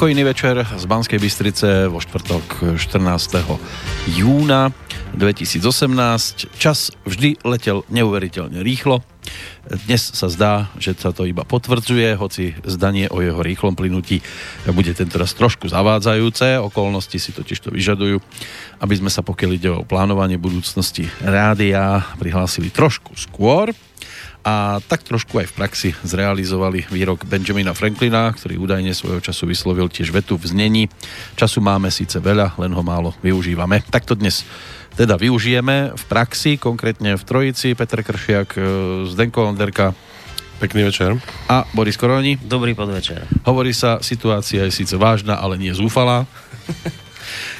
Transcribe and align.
Pokojný 0.00 0.24
večer 0.24 0.64
z 0.64 0.84
Banskej 0.88 1.20
Bystrice 1.20 1.84
vo 1.92 2.00
štvrtok 2.00 2.72
14. 2.80 3.44
júna 4.08 4.72
2018. 5.12 5.60
Čas 6.56 6.88
vždy 7.04 7.44
letel 7.44 7.84
neuveriteľne 7.92 8.64
rýchlo. 8.64 9.04
Dnes 9.68 10.00
sa 10.00 10.32
zdá, 10.32 10.72
že 10.80 10.96
sa 10.96 11.12
to 11.12 11.28
iba 11.28 11.44
potvrdzuje, 11.44 12.16
hoci 12.16 12.56
zdanie 12.64 13.12
o 13.12 13.20
jeho 13.20 13.44
rýchlom 13.44 13.76
plynutí 13.76 14.24
bude 14.72 14.96
tento 14.96 15.20
raz 15.20 15.36
trošku 15.36 15.68
zavádzajúce. 15.68 16.64
Okolnosti 16.64 17.20
si 17.20 17.36
totiž 17.36 17.60
to 17.60 17.68
vyžadujú, 17.68 18.24
aby 18.80 18.94
sme 18.96 19.12
sa 19.12 19.20
pokiaľ 19.20 19.50
ide 19.52 19.68
o 19.68 19.84
plánovanie 19.84 20.40
budúcnosti 20.40 21.12
rádia 21.20 22.08
prihlásili 22.16 22.72
trošku 22.72 23.20
skôr 23.20 23.76
a 24.40 24.80
tak 24.80 25.04
trošku 25.04 25.36
aj 25.36 25.52
v 25.52 25.56
praxi 25.56 25.90
zrealizovali 26.00 26.88
výrok 26.88 27.28
Benjamina 27.28 27.76
Franklina, 27.76 28.32
ktorý 28.32 28.56
údajne 28.56 28.96
svojho 28.96 29.20
času 29.20 29.44
vyslovil 29.44 29.92
tiež 29.92 30.12
vetu 30.12 30.40
v 30.40 30.48
znení. 30.48 30.84
Času 31.36 31.60
máme 31.60 31.92
síce 31.92 32.16
veľa, 32.16 32.56
len 32.56 32.72
ho 32.72 32.82
málo 32.84 33.12
využívame. 33.20 33.84
Tak 33.92 34.08
to 34.08 34.16
dnes 34.16 34.48
teda 34.96 35.20
využijeme 35.20 35.92
v 35.94 36.04
praxi, 36.08 36.56
konkrétne 36.56 37.14
v 37.14 37.22
Trojici. 37.22 37.76
Petr 37.76 38.02
Kršiak, 38.02 38.48
e, 38.56 38.60
Zdenko 39.08 39.48
Onderka, 39.48 39.94
Pekný 40.60 40.84
večer. 40.84 41.16
A 41.48 41.64
Boris 41.72 41.96
Koroni. 41.96 42.36
Dobrý 42.36 42.76
podvečer. 42.76 43.24
Hovorí 43.48 43.72
sa, 43.72 43.96
situácia 44.04 44.68
je 44.68 44.72
síce 44.72 44.92
vážna, 44.92 45.40
ale 45.40 45.56
nie 45.56 45.72
zúfalá. 45.72 46.28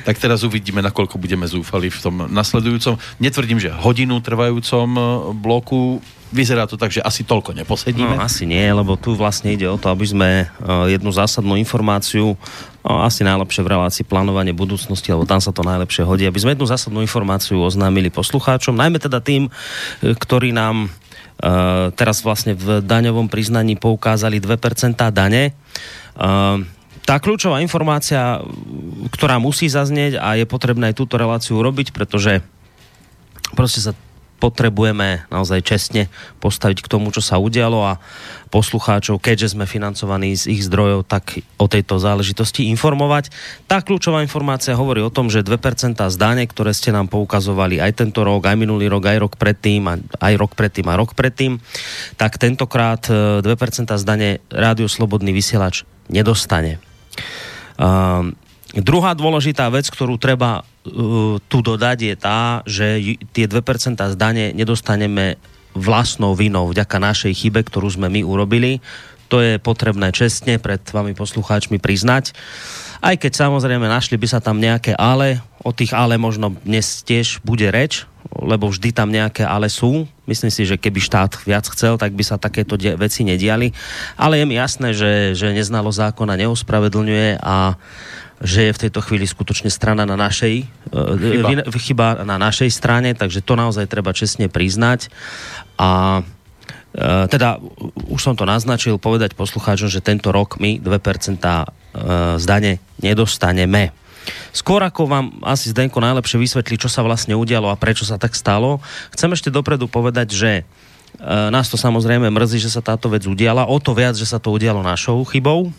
tak 0.05 0.17
teraz 0.17 0.43
uvidíme, 0.47 0.81
nakoľko 0.81 1.21
budeme 1.21 1.45
zúfali 1.45 1.93
v 1.93 1.99
tom 2.01 2.15
nasledujúcom. 2.29 2.97
Netvrdím, 3.21 3.61
že 3.61 3.73
hodinu 3.73 4.19
trvajúcom 4.21 4.89
e, 4.97 5.03
bloku 5.37 6.01
vyzerá 6.31 6.65
to 6.71 6.79
tak, 6.79 6.95
že 6.95 7.03
asi 7.03 7.27
toľko 7.27 7.53
neposedíme. 7.59 8.15
No, 8.15 8.23
asi 8.23 8.47
nie, 8.47 8.63
lebo 8.71 8.95
tu 8.95 9.19
vlastne 9.19 9.51
ide 9.51 9.67
o 9.67 9.77
to, 9.77 9.91
aby 9.91 10.07
sme 10.07 10.29
e, 10.43 10.47
jednu 10.95 11.11
zásadnú 11.11 11.59
informáciu, 11.59 12.39
no, 12.87 12.93
asi 13.03 13.27
najlepšie 13.27 13.67
v 13.67 13.73
relácii 13.75 14.05
plánovanie 14.07 14.55
budúcnosti, 14.55 15.11
lebo 15.11 15.27
tam 15.27 15.43
sa 15.43 15.51
to 15.51 15.67
najlepšie 15.67 16.07
hodí, 16.07 16.25
aby 16.25 16.39
sme 16.39 16.55
jednu 16.55 16.67
zásadnú 16.71 17.03
informáciu 17.03 17.59
oznámili 17.59 18.09
poslucháčom, 18.15 18.79
najmä 18.79 19.03
teda 19.03 19.19
tým, 19.19 19.51
ktorí 20.01 20.55
nám 20.55 20.87
uh, 20.87 21.91
teraz 21.99 22.23
vlastne 22.23 22.55
v 22.55 22.81
daňovom 22.81 23.27
priznaní 23.27 23.75
poukázali 23.77 24.39
2% 24.39 24.97
dane. 25.11 25.53
Uh, 26.15 26.63
tá 27.11 27.19
kľúčová 27.19 27.59
informácia, 27.59 28.39
ktorá 29.11 29.43
musí 29.43 29.67
zaznieť 29.67 30.23
a 30.23 30.39
je 30.39 30.47
potrebné 30.47 30.95
aj 30.95 30.99
túto 31.03 31.19
reláciu 31.19 31.59
robiť, 31.59 31.91
pretože 31.91 32.39
proste 33.59 33.83
sa 33.83 33.99
potrebujeme 34.39 35.27
naozaj 35.27 35.61
čestne 35.67 36.07
postaviť 36.39 36.87
k 36.87 36.91
tomu, 36.91 37.11
čo 37.11 37.19
sa 37.19 37.43
udialo 37.43 37.83
a 37.83 37.99
poslucháčov, 38.55 39.19
keďže 39.19 39.59
sme 39.59 39.67
financovaní 39.67 40.39
z 40.39 40.55
ich 40.55 40.63
zdrojov, 40.71 41.03
tak 41.03 41.43
o 41.59 41.67
tejto 41.67 41.99
záležitosti 41.99 42.71
informovať. 42.71 43.35
Tá 43.67 43.83
kľúčová 43.83 44.23
informácia 44.23 44.79
hovorí 44.79 45.03
o 45.03 45.11
tom, 45.11 45.35
že 45.35 45.43
2% 45.43 45.99
zdanie, 46.15 46.47
ktoré 46.47 46.71
ste 46.71 46.95
nám 46.95 47.11
poukazovali 47.11 47.83
aj 47.83 48.07
tento 48.07 48.23
rok, 48.23 48.47
aj 48.47 48.55
minulý 48.55 48.87
rok, 48.87 49.11
aj 49.11 49.19
rok 49.19 49.35
predtým, 49.35 49.83
aj 49.99 50.35
rok 50.39 50.55
predtým 50.55 50.87
a 50.87 50.95
rok 50.95 51.19
predtým, 51.19 51.59
tak 52.15 52.39
tentokrát 52.39 53.03
2% 53.03 53.43
e, 53.43 53.99
zdanie 53.99 54.31
Rádio 54.47 54.87
Slobodný 54.87 55.35
vysielač 55.35 55.83
nedostane. 56.07 56.90
Um, 57.81 58.37
Druhá 58.71 59.19
dôležitá 59.19 59.67
vec, 59.67 59.91
ktorú 59.91 60.15
treba 60.15 60.63
uh, 60.63 61.43
tu 61.51 61.59
dodať, 61.59 61.99
je 62.07 62.15
tá, 62.15 62.63
že 62.63 62.87
tie 63.35 63.51
2% 63.51 63.99
zdanie 64.15 64.55
nedostaneme 64.55 65.43
vlastnou 65.75 66.39
vinou 66.39 66.71
vďaka 66.71 67.03
našej 67.03 67.35
chybe, 67.35 67.67
ktorú 67.67 67.91
sme 67.91 68.07
my 68.07 68.23
urobili. 68.23 68.79
To 69.31 69.43
je 69.43 69.59
potrebné 69.59 70.15
čestne 70.15 70.59
pred 70.63 70.83
vami 70.91 71.15
poslucháčmi 71.19 71.83
priznať. 71.83 72.35
Aj 73.03 73.15
keď 73.19 73.49
samozrejme 73.51 73.87
našli 73.91 74.19
by 74.19 74.27
sa 74.27 74.39
tam 74.43 74.63
nejaké 74.63 74.95
ale, 74.95 75.43
o 75.67 75.75
tých 75.75 75.91
ale 75.91 76.19
možno 76.19 76.55
dnes 76.63 77.03
tiež 77.03 77.43
bude 77.43 77.71
reč, 77.75 78.07
lebo 78.31 78.71
vždy 78.71 78.95
tam 78.95 79.11
nejaké 79.11 79.43
ale 79.43 79.67
sú. 79.67 80.07
Myslím 80.31 80.55
si, 80.55 80.63
že 80.63 80.79
keby 80.79 81.03
štát 81.03 81.43
viac 81.43 81.67
chcel, 81.67 81.99
tak 81.99 82.15
by 82.15 82.23
sa 82.23 82.39
takéto 82.39 82.79
veci 82.79 83.27
nediali. 83.27 83.75
Ale 84.15 84.39
je 84.39 84.45
mi 84.47 84.55
jasné, 84.55 84.95
že, 84.95 85.35
že 85.35 85.51
neznalo 85.51 85.91
zákona 85.91 86.39
neospravedlňuje 86.39 87.43
a 87.43 87.75
že 88.41 88.71
je 88.71 88.73
v 88.73 88.83
tejto 88.89 89.05
chvíli 89.05 89.29
skutočne 89.29 89.69
strana 89.69 90.09
na 90.09 90.17
našej, 90.17 90.65
e, 90.65 91.05
chyba, 91.21 91.53
chyba 91.77 92.09
na 92.25 92.41
našej 92.41 92.73
strane, 92.73 93.13
takže 93.13 93.45
to 93.45 93.53
naozaj 93.53 93.85
treba 93.85 94.17
čestne 94.17 94.49
priznať. 94.49 95.13
A 95.77 96.23
e, 96.97 97.29
teda 97.29 97.61
už 98.09 98.21
som 98.23 98.33
to 98.33 98.49
naznačil, 98.49 98.97
povedať 98.97 99.37
poslucháčom, 99.37 99.93
že 99.93 100.01
tento 100.01 100.33
rok 100.33 100.57
my 100.57 100.81
2% 100.81 100.89
e, 100.89 101.65
zdane 102.41 102.81
nedostaneme. 103.05 103.93
Skôr 104.51 104.83
ako 104.83 105.07
vám 105.07 105.27
asi 105.47 105.71
Zdenko 105.71 106.03
najlepšie 106.03 106.39
vysvetlí, 106.39 106.77
čo 106.77 106.91
sa 106.91 107.01
vlastne 107.07 107.39
udialo 107.39 107.71
a 107.71 107.79
prečo 107.79 108.03
sa 108.05 108.21
tak 108.21 108.37
stalo, 108.37 108.83
chcem 109.15 109.31
ešte 109.33 109.49
dopredu 109.49 109.87
povedať, 109.87 110.35
že 110.35 110.53
nás 111.51 111.67
to 111.69 111.77
samozrejme 111.77 112.31
mrzí, 112.31 112.63
že 112.63 112.71
sa 112.73 112.81
táto 112.81 113.11
vec 113.11 113.27
udiala, 113.27 113.67
o 113.67 113.77
to 113.83 113.93
viac, 113.93 114.15
že 114.15 114.29
sa 114.29 114.39
to 114.39 114.55
udialo 114.55 114.81
našou 114.81 115.21
chybou, 115.27 115.75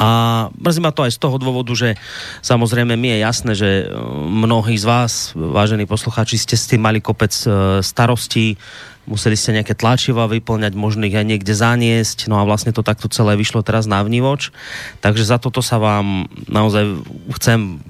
a 0.00 0.08
mrzí 0.56 0.80
ma 0.80 0.96
to 0.96 1.04
aj 1.04 1.12
z 1.12 1.20
toho 1.20 1.36
dôvodu, 1.36 1.76
že 1.76 2.00
samozrejme 2.40 2.96
mi 2.96 3.12
je 3.12 3.18
jasné, 3.20 3.52
že 3.52 3.70
e, 3.84 3.86
mnohí 4.24 4.72
z 4.80 4.88
vás, 4.88 5.36
vážení 5.36 5.84
poslucháči, 5.84 6.40
ste 6.40 6.56
s 6.56 6.72
tým 6.72 6.80
mali 6.80 7.04
kopec 7.04 7.28
e, 7.44 7.84
starostí, 7.84 8.56
museli 9.04 9.36
ste 9.36 9.52
nejaké 9.60 9.76
tlačiva 9.76 10.24
vyplňať, 10.24 10.72
možno 10.72 11.04
ich 11.04 11.12
aj 11.12 11.28
niekde 11.28 11.52
zaniesť, 11.52 12.32
no 12.32 12.40
a 12.40 12.48
vlastne 12.48 12.72
to 12.72 12.80
takto 12.80 13.12
celé 13.12 13.36
vyšlo 13.36 13.60
teraz 13.60 13.84
na 13.84 14.00
vnívoč. 14.00 14.56
Takže 15.04 15.28
za 15.28 15.36
toto 15.36 15.60
sa 15.60 15.76
vám 15.76 16.32
naozaj 16.48 17.04
chcem 17.36 17.84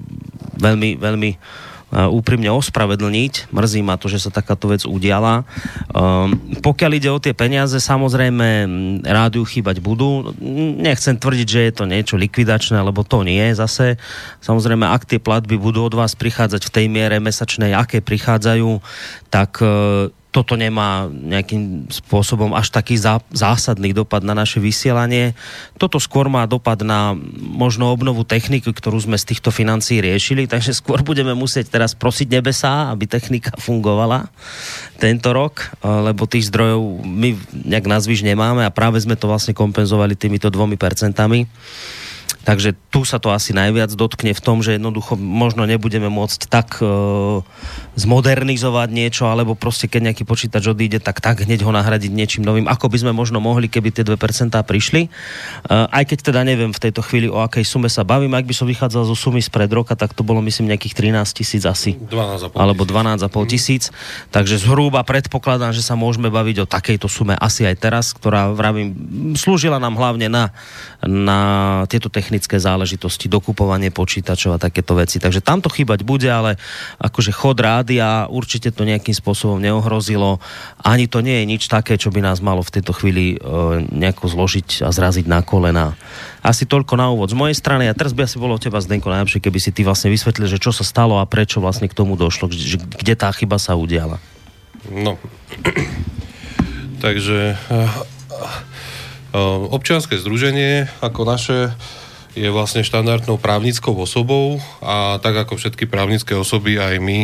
veľmi, 0.59 0.99
veľmi 0.99 1.31
úprimne 1.91 2.47
ospravedlniť. 2.55 3.51
Mrzí 3.51 3.83
ma 3.83 3.99
to, 3.99 4.07
že 4.07 4.23
sa 4.23 4.31
takáto 4.31 4.71
vec 4.71 4.87
udiala. 4.87 5.43
Um, 5.91 6.39
pokiaľ 6.63 6.91
ide 6.95 7.09
o 7.11 7.19
tie 7.19 7.35
peniaze, 7.35 7.75
samozrejme 7.75 8.47
rádiu 9.03 9.43
chýbať 9.43 9.83
budú. 9.83 10.31
Nechcem 10.79 11.19
tvrdiť, 11.19 11.47
že 11.47 11.61
je 11.67 11.73
to 11.75 11.83
niečo 11.83 12.15
likvidačné, 12.15 12.79
lebo 12.79 13.03
to 13.03 13.27
nie 13.27 13.51
je 13.51 13.59
zase. 13.59 13.87
Samozrejme, 14.39 14.87
ak 14.87 15.03
tie 15.03 15.19
platby 15.19 15.59
budú 15.59 15.83
od 15.83 15.99
vás 15.99 16.15
prichádzať 16.15 16.61
v 16.63 16.73
tej 16.73 16.85
miere 16.87 17.19
mesačnej, 17.19 17.75
aké 17.75 17.99
prichádzajú, 17.99 18.79
tak 19.27 19.59
uh, 19.59 20.07
toto 20.31 20.55
nemá 20.55 21.11
nejakým 21.11 21.91
spôsobom 21.91 22.55
až 22.55 22.71
taký 22.71 22.95
zá, 22.95 23.19
zásadný 23.35 23.91
dopad 23.91 24.23
na 24.23 24.31
naše 24.31 24.63
vysielanie. 24.63 25.35
Toto 25.75 25.99
skôr 25.99 26.31
má 26.31 26.47
dopad 26.47 26.79
na 26.87 27.11
možno 27.35 27.91
obnovu 27.91 28.23
techniky, 28.23 28.71
ktorú 28.71 28.95
sme 29.03 29.19
z 29.19 29.35
týchto 29.35 29.51
financií 29.51 29.99
riešili, 29.99 30.47
takže 30.47 30.71
skôr 30.71 31.03
budeme 31.03 31.35
musieť 31.35 31.75
teraz 31.75 31.91
prosiť 31.91 32.31
nebesá, 32.31 32.95
aby 32.95 33.11
technika 33.11 33.51
fungovala 33.59 34.31
tento 34.95 35.35
rok, 35.35 35.67
lebo 35.83 36.23
tých 36.23 36.47
zdrojov 36.47 37.03
my 37.03 37.35
nejak 37.67 37.91
nazvíš 37.91 38.23
nemáme 38.23 38.63
a 38.63 38.71
práve 38.71 39.03
sme 39.03 39.19
to 39.19 39.27
vlastne 39.27 39.51
kompenzovali 39.51 40.15
týmito 40.15 40.47
dvomi 40.47 40.79
percentami. 40.79 41.43
Takže 42.41 42.73
tu 42.89 43.05
sa 43.05 43.21
to 43.21 43.29
asi 43.29 43.53
najviac 43.53 43.93
dotkne 43.93 44.33
v 44.33 44.41
tom, 44.41 44.65
že 44.65 44.81
jednoducho 44.81 45.13
možno 45.13 45.69
nebudeme 45.69 46.09
môcť 46.09 46.49
tak 46.49 46.81
e, 46.81 46.85
zmodernizovať 47.95 48.89
niečo, 48.89 49.29
alebo 49.29 49.53
proste 49.53 49.85
keď 49.85 50.11
nejaký 50.11 50.23
počítač 50.25 50.73
odíde, 50.73 50.97
tak 50.97 51.21
tak 51.21 51.45
hneď 51.45 51.61
ho 51.61 51.71
nahradiť 51.71 52.09
niečím 52.09 52.41
novým, 52.41 52.65
ako 52.65 52.89
by 52.89 52.97
sme 52.97 53.11
možno 53.13 53.37
mohli, 53.37 53.69
keby 53.69 53.93
tie 53.93 54.01
2% 54.01 54.17
prišli. 54.57 55.01
E, 55.05 55.09
aj 55.69 56.03
keď 56.09 56.33
teda 56.33 56.41
neviem 56.41 56.73
v 56.73 56.81
tejto 56.81 57.05
chvíli, 57.05 57.29
o 57.29 57.45
akej 57.45 57.61
sume 57.61 57.93
sa 57.93 58.01
bavím, 58.01 58.33
ak 58.33 58.49
by 58.49 58.55
som 58.57 58.65
vychádzal 58.65 59.05
zo 59.05 59.13
sumy 59.13 59.39
spred 59.39 59.69
roka, 59.69 59.93
tak 59.93 60.17
to 60.17 60.25
bolo 60.25 60.41
myslím 60.41 60.73
nejakých 60.73 60.97
13 61.13 61.37
tisíc 61.37 61.63
asi. 61.69 61.93
12 61.95 62.57
alebo 62.57 62.89
12,5 62.89 63.21
tisíc. 63.53 63.93
Takže 64.33 64.57
zhruba 64.57 65.05
predpokladám, 65.05 65.77
že 65.77 65.85
sa 65.85 65.93
môžeme 65.93 66.33
baviť 66.33 66.65
o 66.65 66.69
takejto 66.69 67.05
sume 67.05 67.37
asi 67.37 67.69
aj 67.69 67.75
teraz, 67.77 68.05
ktorá 68.17 68.49
vravím, 68.49 68.97
slúžila 69.37 69.77
nám 69.77 69.93
hlavne 69.93 70.25
na, 70.25 70.49
na 71.05 71.39
tieto 71.85 72.09
techniky 72.09 72.30
technické 72.31 72.63
záležitosti, 72.63 73.27
dokupovanie 73.27 73.91
počítačov 73.91 74.55
a 74.55 74.63
takéto 74.63 74.95
veci. 74.95 75.19
Takže 75.19 75.43
tam 75.43 75.59
to 75.59 75.67
chýbať 75.67 76.07
bude, 76.07 76.31
ale 76.31 76.55
akože 77.03 77.35
chod 77.35 77.59
rádia 77.59 78.23
určite 78.31 78.71
to 78.71 78.87
nejakým 78.87 79.11
spôsobom 79.11 79.59
neohrozilo. 79.59 80.39
Ani 80.79 81.11
to 81.11 81.19
nie 81.19 81.43
je 81.43 81.45
nič 81.51 81.67
také, 81.67 81.99
čo 81.99 82.07
by 82.07 82.23
nás 82.23 82.39
malo 82.39 82.63
v 82.63 82.71
tejto 82.79 82.95
chvíli 82.95 83.35
e, 83.35 83.37
nejako 83.83 84.31
zložiť 84.31 84.87
a 84.87 84.95
zraziť 84.95 85.27
na 85.27 85.43
kolena. 85.43 85.99
Asi 86.39 86.63
toľko 86.63 86.95
na 86.95 87.11
úvod 87.11 87.27
z 87.27 87.35
mojej 87.35 87.59
strany. 87.59 87.91
A 87.91 87.97
teraz 87.99 88.15
by 88.15 88.23
asi 88.23 88.39
bolo 88.39 88.55
od 88.55 88.63
teba, 88.63 88.79
Zdenko, 88.79 89.11
najlepšie, 89.11 89.43
keby 89.43 89.59
si 89.59 89.75
ty 89.75 89.83
vlastne 89.83 90.07
vysvetlil, 90.07 90.47
že 90.47 90.63
čo 90.63 90.71
sa 90.71 90.87
stalo 90.87 91.19
a 91.19 91.27
prečo 91.27 91.59
vlastne 91.59 91.91
k 91.91 91.97
tomu 91.99 92.15
došlo, 92.15 92.47
kde 92.47 93.13
tá 93.19 93.27
chyba 93.35 93.59
sa 93.59 93.75
udiala. 93.75 94.23
No, 94.87 95.19
takže 97.03 97.59
uh, 97.59 97.75
uh, 99.35 99.67
občianske 99.67 100.15
združenie 100.15 100.87
ako 101.03 101.27
naše 101.27 101.57
je 102.31 102.47
vlastne 102.47 102.85
štandardnou 102.85 103.35
právnickou 103.35 103.91
osobou 103.95 104.59
a 104.79 105.19
tak 105.19 105.35
ako 105.47 105.59
všetky 105.59 105.87
právnické 105.87 106.35
osoby 106.35 106.79
aj 106.79 106.95
my 107.03 107.19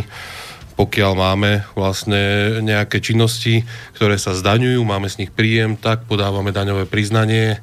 pokiaľ 0.77 1.11
máme 1.17 1.65
vlastne 1.73 2.21
nejaké 2.61 3.01
činnosti, 3.01 3.65
ktoré 3.97 4.21
sa 4.21 4.37
zdaňujú, 4.37 4.77
máme 4.85 5.09
z 5.09 5.25
nich 5.25 5.33
príjem, 5.33 5.73
tak 5.73 6.05
podávame 6.05 6.53
daňové 6.53 6.85
priznanie 6.85 7.57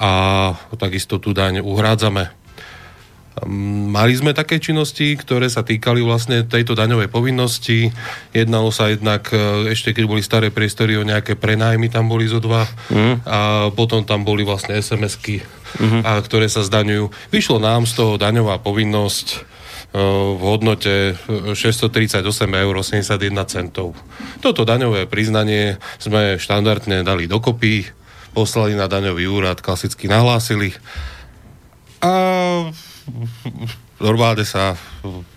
a 0.00 0.56
takisto 0.80 1.20
tú 1.20 1.36
daň 1.36 1.60
uhrádzame. 1.60 2.43
Mali 3.90 4.14
sme 4.14 4.30
také 4.30 4.62
činnosti, 4.62 5.18
ktoré 5.18 5.50
sa 5.50 5.66
týkali 5.66 5.98
vlastne 6.06 6.46
tejto 6.46 6.78
daňovej 6.78 7.10
povinnosti. 7.10 7.90
Jednalo 8.30 8.70
sa 8.70 8.94
jednak, 8.94 9.26
e, 9.34 9.74
ešte 9.74 9.90
keď 9.90 10.04
boli 10.06 10.22
staré 10.22 10.54
priestory, 10.54 10.94
o 10.94 11.02
nejaké 11.02 11.34
prenájmy 11.34 11.90
tam 11.90 12.06
boli 12.06 12.30
zo 12.30 12.38
dva 12.38 12.62
mm. 12.94 13.26
a 13.26 13.38
potom 13.74 14.06
tam 14.06 14.22
boli 14.22 14.46
vlastne 14.46 14.78
SMS-ky, 14.78 15.42
mm-hmm. 15.42 16.00
a, 16.06 16.22
ktoré 16.22 16.46
sa 16.46 16.62
zdaňujú. 16.62 17.10
Vyšlo 17.34 17.58
nám 17.58 17.90
z 17.90 17.98
toho 17.98 18.14
daňová 18.22 18.62
povinnosť 18.62 19.26
e, 19.34 19.38
v 20.38 20.42
hodnote 20.46 21.18
638 21.58 22.22
eur 22.38 22.74
81 22.78 23.18
centov. 23.50 23.98
Toto 24.38 24.62
daňové 24.62 25.10
priznanie 25.10 25.82
sme 25.98 26.38
štandardne 26.38 27.02
dali 27.02 27.26
dokopy, 27.26 27.90
poslali 28.30 28.78
na 28.78 28.86
daňový 28.86 29.26
úrad, 29.26 29.58
klasicky 29.58 30.06
nahlásili 30.06 30.70
a 32.04 32.12
normálne 34.00 34.44
sa 34.44 34.76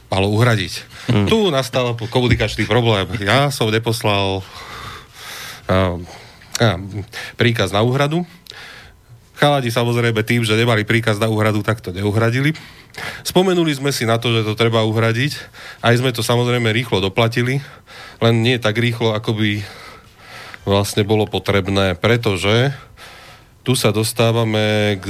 malo 0.08 0.28
uhradiť. 0.32 0.74
Hmm. 1.12 1.28
Tu 1.28 1.38
nastal 1.52 1.96
komunikačný 1.96 2.64
problém. 2.68 3.08
Ja 3.24 3.52
som 3.52 3.68
neposlal 3.68 4.44
a, 5.68 6.00
a, 6.60 6.68
príkaz 7.36 7.76
na 7.76 7.84
úhradu. 7.84 8.24
Chaladi 9.38 9.70
samozrejme 9.70 10.26
tým, 10.26 10.42
že 10.42 10.58
nemali 10.58 10.82
príkaz 10.82 11.22
na 11.22 11.30
úhradu, 11.30 11.62
tak 11.62 11.84
to 11.84 11.94
neuhradili. 11.94 12.58
Spomenuli 13.22 13.70
sme 13.78 13.94
si 13.94 14.10
na 14.10 14.18
to, 14.18 14.34
že 14.34 14.42
to 14.42 14.58
treba 14.58 14.82
uhradiť. 14.82 15.38
Aj 15.86 15.94
sme 15.94 16.10
to 16.10 16.26
samozrejme 16.26 16.74
rýchlo 16.74 16.98
doplatili, 16.98 17.62
len 18.18 18.36
nie 18.42 18.58
tak 18.58 18.82
rýchlo, 18.82 19.14
ako 19.14 19.38
by 19.38 19.62
vlastne 20.66 21.06
bolo 21.06 21.30
potrebné, 21.30 21.94
pretože 21.94 22.74
tu 23.62 23.78
sa 23.78 23.94
dostávame 23.94 24.98
k 24.98 25.08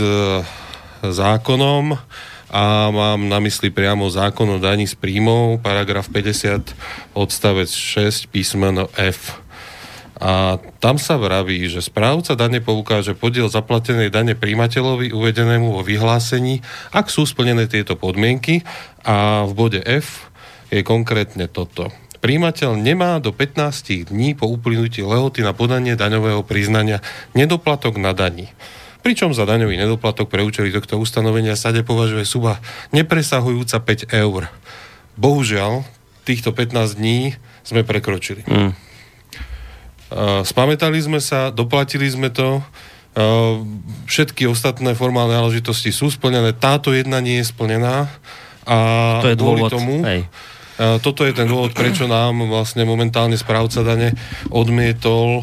zákonom, 1.01 1.95
a 2.47 2.87
mám 2.95 3.27
na 3.27 3.43
mysli 3.43 3.67
priamo 3.67 4.07
zákon 4.07 4.47
o 4.47 4.57
daní 4.59 4.87
z 4.87 4.95
príjmov, 4.95 5.59
paragraf 5.59 6.07
50, 6.07 6.71
odstavec 7.11 7.67
6, 7.67 8.31
písmeno 8.31 8.87
F. 8.95 9.35
A 10.17 10.57
tam 10.81 10.97
sa 10.97 11.19
vraví, 11.19 11.69
že 11.69 11.83
správca 11.83 12.33
dane 12.33 12.57
poukáže 12.57 13.13
podiel 13.13 13.51
zaplatenej 13.51 14.09
dane 14.09 14.33
príjimateľovi 14.33 15.13
uvedenému 15.13 15.77
vo 15.77 15.85
vyhlásení, 15.85 16.65
ak 16.89 17.11
sú 17.11 17.27
splnené 17.27 17.69
tieto 17.69 17.93
podmienky 17.93 18.65
a 19.05 19.45
v 19.45 19.51
bode 19.53 19.81
F 19.85 20.31
je 20.73 20.81
konkrétne 20.81 21.45
toto. 21.51 21.93
Príjimateľ 22.17 22.81
nemá 22.81 23.21
do 23.21 23.29
15 23.29 24.09
dní 24.09 24.33
po 24.33 24.49
uplynutí 24.49 25.05
lehoty 25.05 25.45
na 25.45 25.53
podanie 25.53 25.93
daňového 25.93 26.41
priznania 26.41 27.05
nedoplatok 27.37 28.01
na 28.01 28.17
daní 28.17 28.49
pričom 29.07 29.31
za 29.31 29.47
daňový 29.47 29.79
nedoplatok 29.79 30.27
pre 30.27 30.43
účely 30.43 30.67
tohto 30.75 30.99
ustanovenia 30.99 31.55
sa 31.55 31.71
považuje 31.71 32.27
suba 32.27 32.59
nepresahujúca 32.91 33.79
5 33.79 34.11
eur. 34.11 34.51
Bohužiaľ, 35.15 35.87
týchto 36.27 36.51
15 36.51 36.99
dní 36.99 37.39
sme 37.63 37.87
prekročili. 37.87 38.43
Mm. 38.43 38.75
Spamätali 40.43 40.99
sme 40.99 41.23
sa, 41.23 41.55
doplatili 41.55 42.03
sme 42.11 42.27
to, 42.27 42.59
všetky 44.11 44.43
ostatné 44.43 44.91
formálne 44.91 45.39
náležitosti 45.39 45.95
sú 45.95 46.11
splnené, 46.11 46.51
táto 46.51 46.91
jedna 46.91 47.23
nie 47.23 47.39
je 47.39 47.47
splnená 47.47 48.11
a 48.67 48.77
to 49.23 49.31
je 49.31 49.39
dôvod. 49.39 49.71
tomu 49.71 50.03
Hej 50.03 50.27
toto 50.77 51.25
je 51.25 51.33
ten 51.33 51.49
dôvod, 51.49 51.73
prečo 51.73 52.05
nám 52.05 52.45
vlastne 52.45 52.85
momentálne 52.85 53.33
správca 53.33 53.81
dane 53.81 54.13
odmietol 54.53 55.41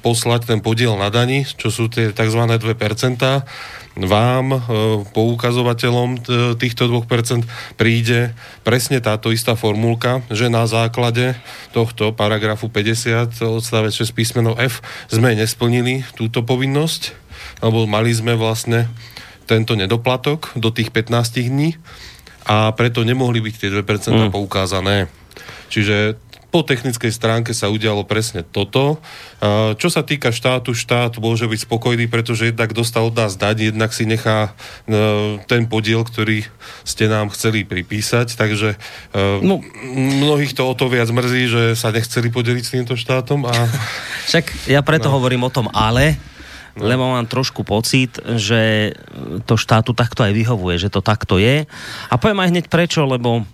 poslať 0.00 0.48
ten 0.48 0.60
podiel 0.64 0.96
na 0.96 1.12
dani, 1.12 1.44
čo 1.44 1.68
sú 1.68 1.92
tie 1.92 2.16
tzv. 2.16 2.40
2%, 2.48 2.64
vám, 3.94 4.46
poukazovateľom 5.14 6.26
týchto 6.58 6.90
2% 6.90 7.46
príde 7.78 8.34
presne 8.66 8.98
táto 8.98 9.30
istá 9.30 9.54
formulka, 9.54 10.18
že 10.34 10.50
na 10.50 10.66
základe 10.66 11.38
tohto 11.70 12.10
paragrafu 12.10 12.66
50 12.66 13.38
odstavec 13.54 13.94
6 13.94 14.10
písmeno 14.10 14.58
F 14.58 14.82
sme 15.12 15.38
nesplnili 15.38 16.02
túto 16.18 16.42
povinnosť, 16.42 17.14
alebo 17.62 17.86
mali 17.86 18.10
sme 18.10 18.34
vlastne 18.34 18.90
tento 19.46 19.76
nedoplatok 19.78 20.56
do 20.58 20.72
tých 20.72 20.90
15 20.90 21.52
dní 21.52 21.76
a 22.44 22.72
preto 22.76 23.04
nemohli 23.04 23.40
byť 23.40 23.54
tie 23.56 23.68
2% 23.72 23.84
mm. 23.84 24.30
poukázané. 24.32 25.08
Čiže 25.72 26.20
po 26.54 26.62
technickej 26.62 27.10
stránke 27.10 27.50
sa 27.50 27.66
udialo 27.66 28.06
presne 28.06 28.46
toto. 28.46 29.02
Čo 29.74 29.88
sa 29.90 30.06
týka 30.06 30.30
štátu, 30.30 30.70
štát 30.70 31.18
môže 31.18 31.50
byť 31.50 31.66
spokojný, 31.66 32.06
pretože 32.06 32.54
jednak 32.54 32.70
dostal 32.70 33.10
od 33.10 33.18
nás 33.18 33.34
dať, 33.34 33.74
jednak 33.74 33.90
si 33.90 34.06
nechá 34.06 34.54
e, 34.86 35.42
ten 35.50 35.66
podiel, 35.66 36.06
ktorý 36.06 36.46
ste 36.86 37.10
nám 37.10 37.34
chceli 37.34 37.66
pripísať, 37.66 38.38
takže 38.38 38.78
e, 39.10 39.42
no. 39.42 39.66
mnohých 39.98 40.54
to 40.54 40.62
o 40.62 40.78
to 40.78 40.86
viac 40.86 41.10
mrzí, 41.10 41.42
že 41.50 41.62
sa 41.74 41.90
nechceli 41.90 42.30
podeliť 42.30 42.62
s 42.62 42.74
týmto 42.78 42.94
štátom. 42.94 43.50
A... 43.50 43.54
Však 44.30 44.70
ja 44.70 44.78
preto 44.86 45.10
no. 45.10 45.18
hovorím 45.18 45.42
o 45.42 45.50
tom 45.50 45.66
ale, 45.74 46.14
no. 46.78 46.86
lebo 46.86 47.10
mám 47.10 47.26
trošku 47.26 47.62
pocit, 47.66 48.18
že 48.38 48.94
to 49.46 49.54
štátu 49.58 49.94
takto 49.94 50.26
aj 50.26 50.32
vyhovuje, 50.34 50.76
že 50.78 50.92
to 50.92 51.00
takto 51.00 51.38
je. 51.38 51.66
A 52.10 52.14
poviem 52.18 52.42
aj 52.42 52.50
hneď 52.50 52.66
prečo, 52.70 53.06
lebo 53.06 53.46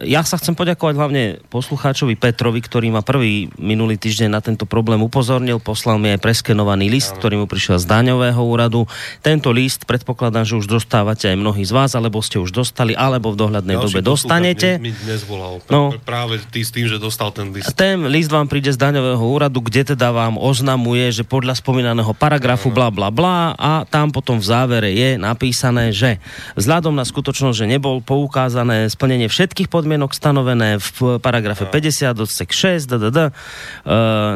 ja 0.00 0.24
sa 0.24 0.40
chcem 0.40 0.56
poďakovať 0.56 0.94
hlavne 0.96 1.22
poslucháčovi 1.52 2.16
Petrovi, 2.16 2.64
ktorý 2.64 2.88
ma 2.88 3.04
prvý 3.04 3.52
minulý 3.60 4.00
týždeň 4.00 4.28
na 4.32 4.40
tento 4.40 4.64
problém 4.64 4.96
upozornil, 5.04 5.60
poslal 5.60 6.00
mi 6.00 6.08
aj 6.16 6.24
preskenovaný 6.24 6.88
list, 6.88 7.12
ktorý 7.20 7.44
mu 7.44 7.46
prišiel 7.46 7.76
z 7.76 7.84
daňového 7.84 8.40
úradu. 8.40 8.88
Tento 9.20 9.52
list 9.52 9.84
predpokladám, 9.84 10.48
že 10.48 10.56
už 10.56 10.72
dostávate 10.72 11.28
aj 11.28 11.36
mnohí 11.36 11.68
z 11.68 11.72
vás, 11.76 11.92
alebo 11.92 12.24
ste 12.24 12.40
už 12.40 12.48
dostali, 12.48 12.96
alebo 12.96 13.36
v 13.36 13.44
dohľadnej 13.44 13.76
Ďalší 13.76 13.92
dobe 13.92 14.00
dostanete. 14.00 14.68
Mi, 14.80 14.88
mi 14.88 14.92
dnes 14.96 15.28
volal. 15.28 15.60
No, 15.68 15.92
práve 16.00 16.40
tý 16.48 16.64
s 16.64 16.72
tým, 16.72 16.88
že 16.88 16.96
dostal 16.96 17.28
ten 17.36 17.52
list. 17.52 17.68
Ten 17.76 18.08
list 18.08 18.32
vám 18.32 18.48
príde 18.48 18.72
z 18.72 18.80
daňového 18.80 19.20
úradu, 19.20 19.60
kde 19.60 19.92
teda 19.92 20.16
vám 20.16 20.40
oznamuje, 20.40 21.12
že 21.12 21.28
podľa 21.28 21.60
spomínaného 21.60 22.16
paragrafu 22.16 22.72
bla 22.72 22.88
bla 22.88 23.12
bla 23.12 23.52
a 23.58 23.84
tam 23.84 24.14
potom 24.14 24.40
v 24.40 24.48
závere 24.48 24.94
je 24.94 25.20
napísané, 25.20 25.92
že 25.92 26.16
vzhľadom 26.56 26.96
na 26.96 27.04
skutočnosť, 27.04 27.56
že 27.58 27.66
nebol 27.68 28.00
poukázané 28.00 28.88
splnenie 28.88 29.28
všetkých 29.28 29.57
všetkých 29.58 29.74
podmienok 29.74 30.14
stanovené 30.14 30.78
v 30.78 31.18
paragrafe 31.18 31.66
50 31.66 32.14
odsek 32.14 32.54
6 32.54 32.94
dddd, 32.94 33.18
e, 33.26 33.32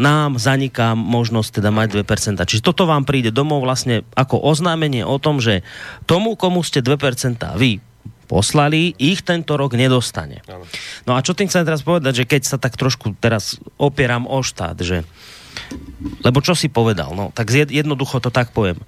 nám 0.03 0.35
zaniká 0.35 0.99
možnosť 0.99 1.63
teda 1.63 1.71
mať 1.71 2.03
2%. 2.03 2.43
Čiže 2.43 2.67
toto 2.67 2.91
vám 2.91 3.07
príde 3.07 3.31
domov 3.31 3.63
vlastne 3.63 4.03
ako 4.19 4.43
oznámenie 4.43 5.07
o 5.07 5.23
tom, 5.23 5.39
že 5.39 5.63
tomu, 6.11 6.35
komu 6.35 6.67
ste 6.67 6.83
2% 6.83 7.39
vy 7.55 7.79
poslali, 8.27 8.99
ich 8.99 9.23
tento 9.23 9.55
rok 9.55 9.79
nedostane. 9.79 10.43
No 11.07 11.15
a 11.15 11.23
čo 11.23 11.39
tým 11.39 11.47
chcem 11.47 11.63
teraz 11.63 11.87
povedať, 11.87 12.19
že 12.19 12.27
keď 12.27 12.43
sa 12.43 12.59
tak 12.59 12.75
trošku 12.75 13.15
teraz 13.23 13.63
opieram 13.79 14.27
o 14.27 14.43
štát, 14.43 14.75
že 14.83 15.07
lebo 16.27 16.43
čo 16.43 16.59
si 16.59 16.67
povedal, 16.67 17.15
no 17.15 17.31
tak 17.31 17.55
jednoducho 17.71 18.19
to 18.19 18.35
tak 18.35 18.51
poviem. 18.51 18.83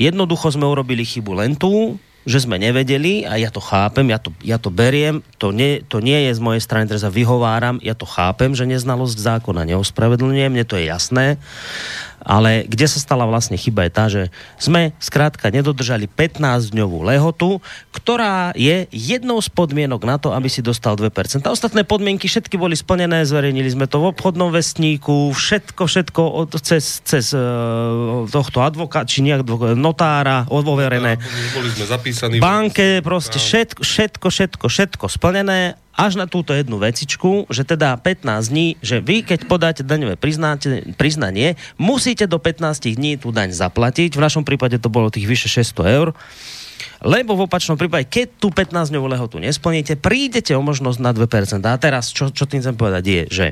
Jednoducho 0.00 0.48
sme 0.48 0.64
urobili 0.64 1.04
chybu 1.04 1.44
len 1.44 1.60
tu, 1.60 2.00
že 2.28 2.44
sme 2.44 2.60
nevedeli 2.60 3.24
a 3.24 3.40
ja 3.40 3.48
to 3.48 3.64
chápem, 3.64 4.12
ja 4.12 4.20
to, 4.20 4.28
ja 4.44 4.60
to 4.60 4.68
beriem, 4.68 5.24
to 5.40 5.48
nie, 5.48 5.80
to 5.80 6.04
nie 6.04 6.28
je 6.28 6.36
z 6.36 6.44
mojej 6.44 6.60
strany, 6.60 6.84
teraz 6.84 7.00
sa 7.00 7.08
vyhováram, 7.08 7.80
ja 7.80 7.96
to 7.96 8.04
chápem, 8.04 8.52
že 8.52 8.68
neznalosť 8.68 9.16
zákona 9.16 9.64
neospravedlňujem, 9.64 10.52
mne 10.52 10.66
to 10.68 10.76
je 10.76 10.84
jasné, 10.92 11.40
ale 12.22 12.66
kde 12.66 12.86
sa 12.90 12.98
stala 12.98 13.24
vlastne 13.24 13.54
chyba 13.54 13.86
je 13.86 13.92
tá, 13.92 14.04
že 14.10 14.22
sme 14.58 14.92
skrátka 14.98 15.48
nedodržali 15.48 16.10
15-dňovú 16.10 17.06
lehotu, 17.06 17.62
ktorá 17.94 18.52
je 18.58 18.90
jednou 18.90 19.38
z 19.38 19.48
podmienok 19.50 20.02
na 20.04 20.16
to, 20.18 20.34
aby 20.34 20.50
si 20.50 20.60
dostal 20.60 20.98
2%. 20.98 21.08
A 21.46 21.54
ostatné 21.54 21.82
podmienky 21.86 22.26
všetky 22.26 22.58
boli 22.58 22.74
splnené, 22.74 23.24
zverejnili 23.24 23.70
sme 23.70 23.86
to 23.86 24.02
v 24.02 24.10
obchodnom 24.12 24.50
vestníku, 24.50 25.32
všetko, 25.32 25.82
všetko 25.88 26.22
od, 26.22 26.50
cez, 26.60 27.00
cez 27.06 27.32
uh, 27.32 28.26
tohto 28.28 28.62
advokáta, 28.62 29.08
či 29.08 29.24
nejak 29.24 29.46
notára, 29.78 30.44
odvoverené. 30.50 31.16
Boli 31.54 31.68
sme 31.72 31.86
zapísaní. 31.86 32.36
Banke, 32.42 33.00
proste 33.00 33.40
všetko, 33.40 33.80
všetko, 33.82 34.26
všetko, 34.28 34.66
všetko 34.68 35.04
splnené 35.08 35.78
až 35.98 36.14
na 36.14 36.30
túto 36.30 36.54
jednu 36.54 36.78
vecičku, 36.78 37.50
že 37.50 37.66
teda 37.66 37.98
15 37.98 38.54
dní, 38.54 38.78
že 38.78 39.02
vy 39.02 39.26
keď 39.26 39.50
podáte 39.50 39.82
daňové 39.82 40.14
priznanie, 40.94 41.58
musíte 41.74 42.30
do 42.30 42.38
15 42.38 42.94
dní 42.94 43.18
tú 43.18 43.34
daň 43.34 43.50
zaplatiť. 43.50 44.14
V 44.14 44.22
našom 44.22 44.46
prípade 44.46 44.78
to 44.78 44.86
bolo 44.86 45.10
tých 45.10 45.26
vyše 45.26 45.50
600 45.50 45.98
eur. 45.98 46.14
Lebo 47.02 47.34
v 47.34 47.50
opačnom 47.50 47.74
prípade, 47.74 48.06
keď 48.06 48.38
tú 48.38 48.54
15-dňovú 48.54 49.06
lehotu 49.10 49.42
nesplníte, 49.42 49.98
prídete 49.98 50.54
o 50.54 50.62
možnosť 50.62 50.98
na 51.02 51.10
2%. 51.10 51.62
A 51.66 51.78
teraz, 51.78 52.14
čo, 52.14 52.30
čo 52.30 52.46
tým 52.46 52.62
chcem 52.62 52.78
povedať, 52.78 53.02
je, 53.02 53.22
že 53.30 53.46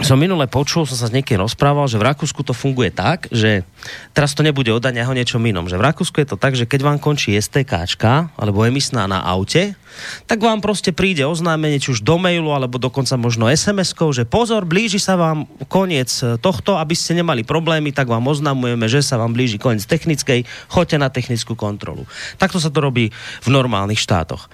som 0.00 0.16
minule 0.16 0.48
počul, 0.48 0.88
som 0.88 0.96
sa 0.96 1.08
s 1.08 1.14
niekým 1.14 1.36
rozprával, 1.44 1.84
že 1.84 2.00
v 2.00 2.08
Rakúsku 2.08 2.40
to 2.40 2.56
funguje 2.56 2.88
tak, 2.88 3.28
že 3.28 3.68
teraz 4.16 4.32
to 4.32 4.40
nebude 4.40 4.72
o 4.72 4.80
daniach 4.80 5.12
o 5.12 5.16
niečom 5.16 5.44
inom, 5.44 5.68
že 5.68 5.76
v 5.76 5.84
Rakúsku 5.84 6.24
je 6.24 6.28
to 6.32 6.40
tak, 6.40 6.56
že 6.56 6.64
keď 6.64 6.80
vám 6.88 6.98
končí 6.98 7.36
STKčka 7.36 8.32
alebo 8.40 8.64
emisná 8.64 9.04
na 9.04 9.20
aute, 9.20 9.76
tak 10.24 10.40
vám 10.40 10.64
proste 10.64 10.96
príde 10.96 11.28
oznámenie, 11.28 11.76
či 11.82 11.92
už 11.92 12.00
do 12.00 12.16
mailu, 12.16 12.48
alebo 12.48 12.80
dokonca 12.80 13.12
možno 13.20 13.52
SMS-kou, 13.52 14.08
že 14.16 14.24
pozor, 14.24 14.64
blíži 14.64 14.96
sa 14.96 15.20
vám 15.20 15.44
koniec 15.68 16.08
tohto, 16.40 16.80
aby 16.80 16.96
ste 16.96 17.20
nemali 17.20 17.44
problémy, 17.44 17.92
tak 17.92 18.08
vám 18.08 18.24
oznamujeme, 18.24 18.88
že 18.88 19.04
sa 19.04 19.20
vám 19.20 19.36
blíži 19.36 19.60
koniec 19.60 19.84
technickej, 19.84 20.48
choďte 20.72 20.96
na 20.96 21.12
technickú 21.12 21.52
kontrolu. 21.52 22.08
Takto 22.40 22.56
sa 22.56 22.72
to 22.72 22.80
robí 22.80 23.12
v 23.44 23.48
normálnych 23.52 24.00
štátoch. 24.00 24.48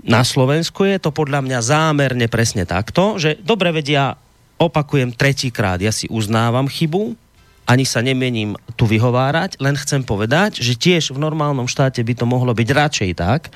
Na 0.00 0.24
Slovensku 0.24 0.88
je 0.88 0.96
to 0.96 1.12
podľa 1.12 1.44
mňa 1.44 1.58
zámerne 1.60 2.26
presne 2.30 2.64
takto, 2.64 3.20
že 3.20 3.36
dobre 3.44 3.68
vedia 3.74 4.16
opakujem 4.60 5.08
tretíkrát, 5.16 5.80
ja 5.80 5.88
si 5.88 6.04
uznávam 6.12 6.68
chybu, 6.68 7.16
ani 7.68 7.86
sa 7.86 8.02
nemením 8.02 8.58
tu 8.74 8.88
vyhovárať, 8.88 9.62
len 9.62 9.78
chcem 9.78 10.02
povedať, 10.02 10.58
že 10.58 10.74
tiež 10.74 11.14
v 11.14 11.22
normálnom 11.22 11.70
štáte 11.70 12.02
by 12.02 12.14
to 12.18 12.26
mohlo 12.26 12.50
byť 12.50 12.68
radšej 12.68 13.10
tak, 13.14 13.52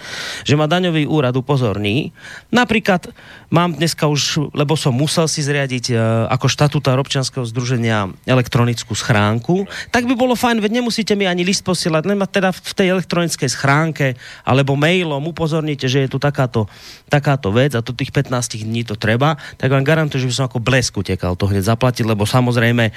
že 0.46 0.54
ma 0.54 0.70
daňový 0.70 1.08
úrad 1.08 1.34
upozorní. 1.34 2.14
Napríklad 2.54 3.10
mám 3.50 3.74
dneska 3.74 4.06
už, 4.06 4.54
lebo 4.54 4.78
som 4.78 4.94
musel 4.94 5.26
si 5.26 5.42
zriadiť 5.42 5.84
e, 5.90 5.94
ako 6.30 6.46
štatutár 6.46 6.98
občianského 7.02 7.42
združenia 7.46 8.10
elektronickú 8.26 8.94
schránku, 8.94 9.66
tak 9.90 10.06
by 10.06 10.14
bolo 10.14 10.38
fajn, 10.38 10.62
veď 10.62 10.82
nemusíte 10.82 11.14
mi 11.18 11.26
ani 11.26 11.42
list 11.42 11.66
posielať, 11.66 12.02
len 12.06 12.18
ma 12.18 12.26
teda 12.30 12.54
v 12.54 12.72
tej 12.74 12.94
elektronickej 12.94 13.50
schránke 13.50 14.06
alebo 14.46 14.78
mailom 14.78 15.22
upozorníte, 15.30 15.90
že 15.90 16.06
je 16.06 16.08
tu 16.10 16.18
takáto, 16.22 16.70
takáto 17.10 17.50
vec 17.50 17.74
a 17.74 17.82
to 17.82 17.94
tých 17.94 18.10
15 18.10 18.62
dní 18.62 18.82
to 18.86 18.94
treba, 18.94 19.38
tak 19.58 19.70
vám 19.74 19.86
garantujem, 19.86 20.26
že 20.26 20.30
by 20.30 20.34
som 20.34 20.46
ako 20.46 20.58
blesk 20.62 20.94
utekal 20.98 21.34
to 21.34 21.50
hneď 21.50 21.66
zaplatiť, 21.66 22.04
lebo 22.06 22.26
samozrejme 22.26 22.84
e, 22.90 22.92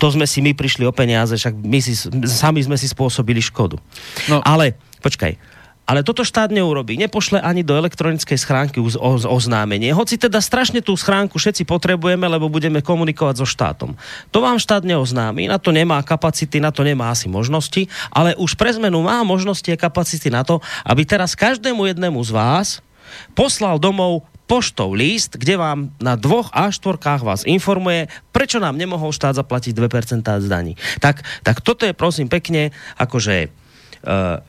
to 0.00 0.08
sme 0.08 0.24
si 0.24 0.40
my 0.40 0.56
prišli 0.56 0.88
o 0.88 0.92
peniaze, 0.96 1.36
však 1.36 1.52
my 1.52 1.78
si, 1.84 1.92
sami 2.24 2.64
sme 2.64 2.80
si 2.80 2.88
spôsobili 2.88 3.44
škodu. 3.44 3.76
No. 4.32 4.40
Ale, 4.40 4.80
počkaj, 5.04 5.36
ale 5.90 6.06
toto 6.06 6.22
štát 6.22 6.54
neurobí. 6.54 6.94
Nepošle 6.94 7.42
ani 7.42 7.66
do 7.66 7.74
elektronickej 7.74 8.38
schránky 8.38 8.78
o, 8.78 8.86
o, 8.86 9.10
oznámenie. 9.18 9.90
Hoci 9.90 10.22
teda 10.22 10.38
strašne 10.38 10.78
tú 10.78 10.94
schránku 10.94 11.34
všetci 11.34 11.66
potrebujeme, 11.66 12.30
lebo 12.30 12.46
budeme 12.46 12.78
komunikovať 12.78 13.42
so 13.42 13.46
štátom. 13.46 13.98
To 14.30 14.38
vám 14.38 14.62
štát 14.62 14.86
neoznámi, 14.86 15.50
na 15.50 15.58
to 15.58 15.74
nemá 15.74 15.98
kapacity, 16.06 16.62
na 16.62 16.70
to 16.70 16.86
nemá 16.86 17.10
asi 17.10 17.26
možnosti, 17.26 17.90
ale 18.14 18.38
už 18.38 18.54
pre 18.54 18.70
zmenu 18.70 19.02
má 19.02 19.26
možnosti 19.26 19.66
a 19.66 19.74
kapacity 19.74 20.30
na 20.30 20.46
to, 20.46 20.62
aby 20.86 21.02
teraz 21.02 21.34
každému 21.34 21.90
jednému 21.90 22.22
z 22.22 22.30
vás 22.30 22.78
poslal 23.34 23.82
domov 23.82 24.29
poštou 24.50 24.90
list, 24.98 25.38
kde 25.38 25.54
vám 25.54 25.94
na 26.02 26.18
dvoch 26.18 26.50
a 26.50 26.74
štvorkách 26.74 27.22
vás 27.22 27.46
informuje, 27.46 28.10
prečo 28.34 28.58
nám 28.58 28.74
nemohol 28.74 29.14
štát 29.14 29.38
zaplatiť 29.38 29.70
2% 29.78 30.26
z 30.26 30.46
daní. 30.50 30.74
Tak, 30.98 31.22
tak 31.46 31.62
toto 31.62 31.86
je 31.86 31.94
prosím 31.94 32.26
pekne, 32.26 32.74
akože 32.98 33.46
uh, 33.46 34.42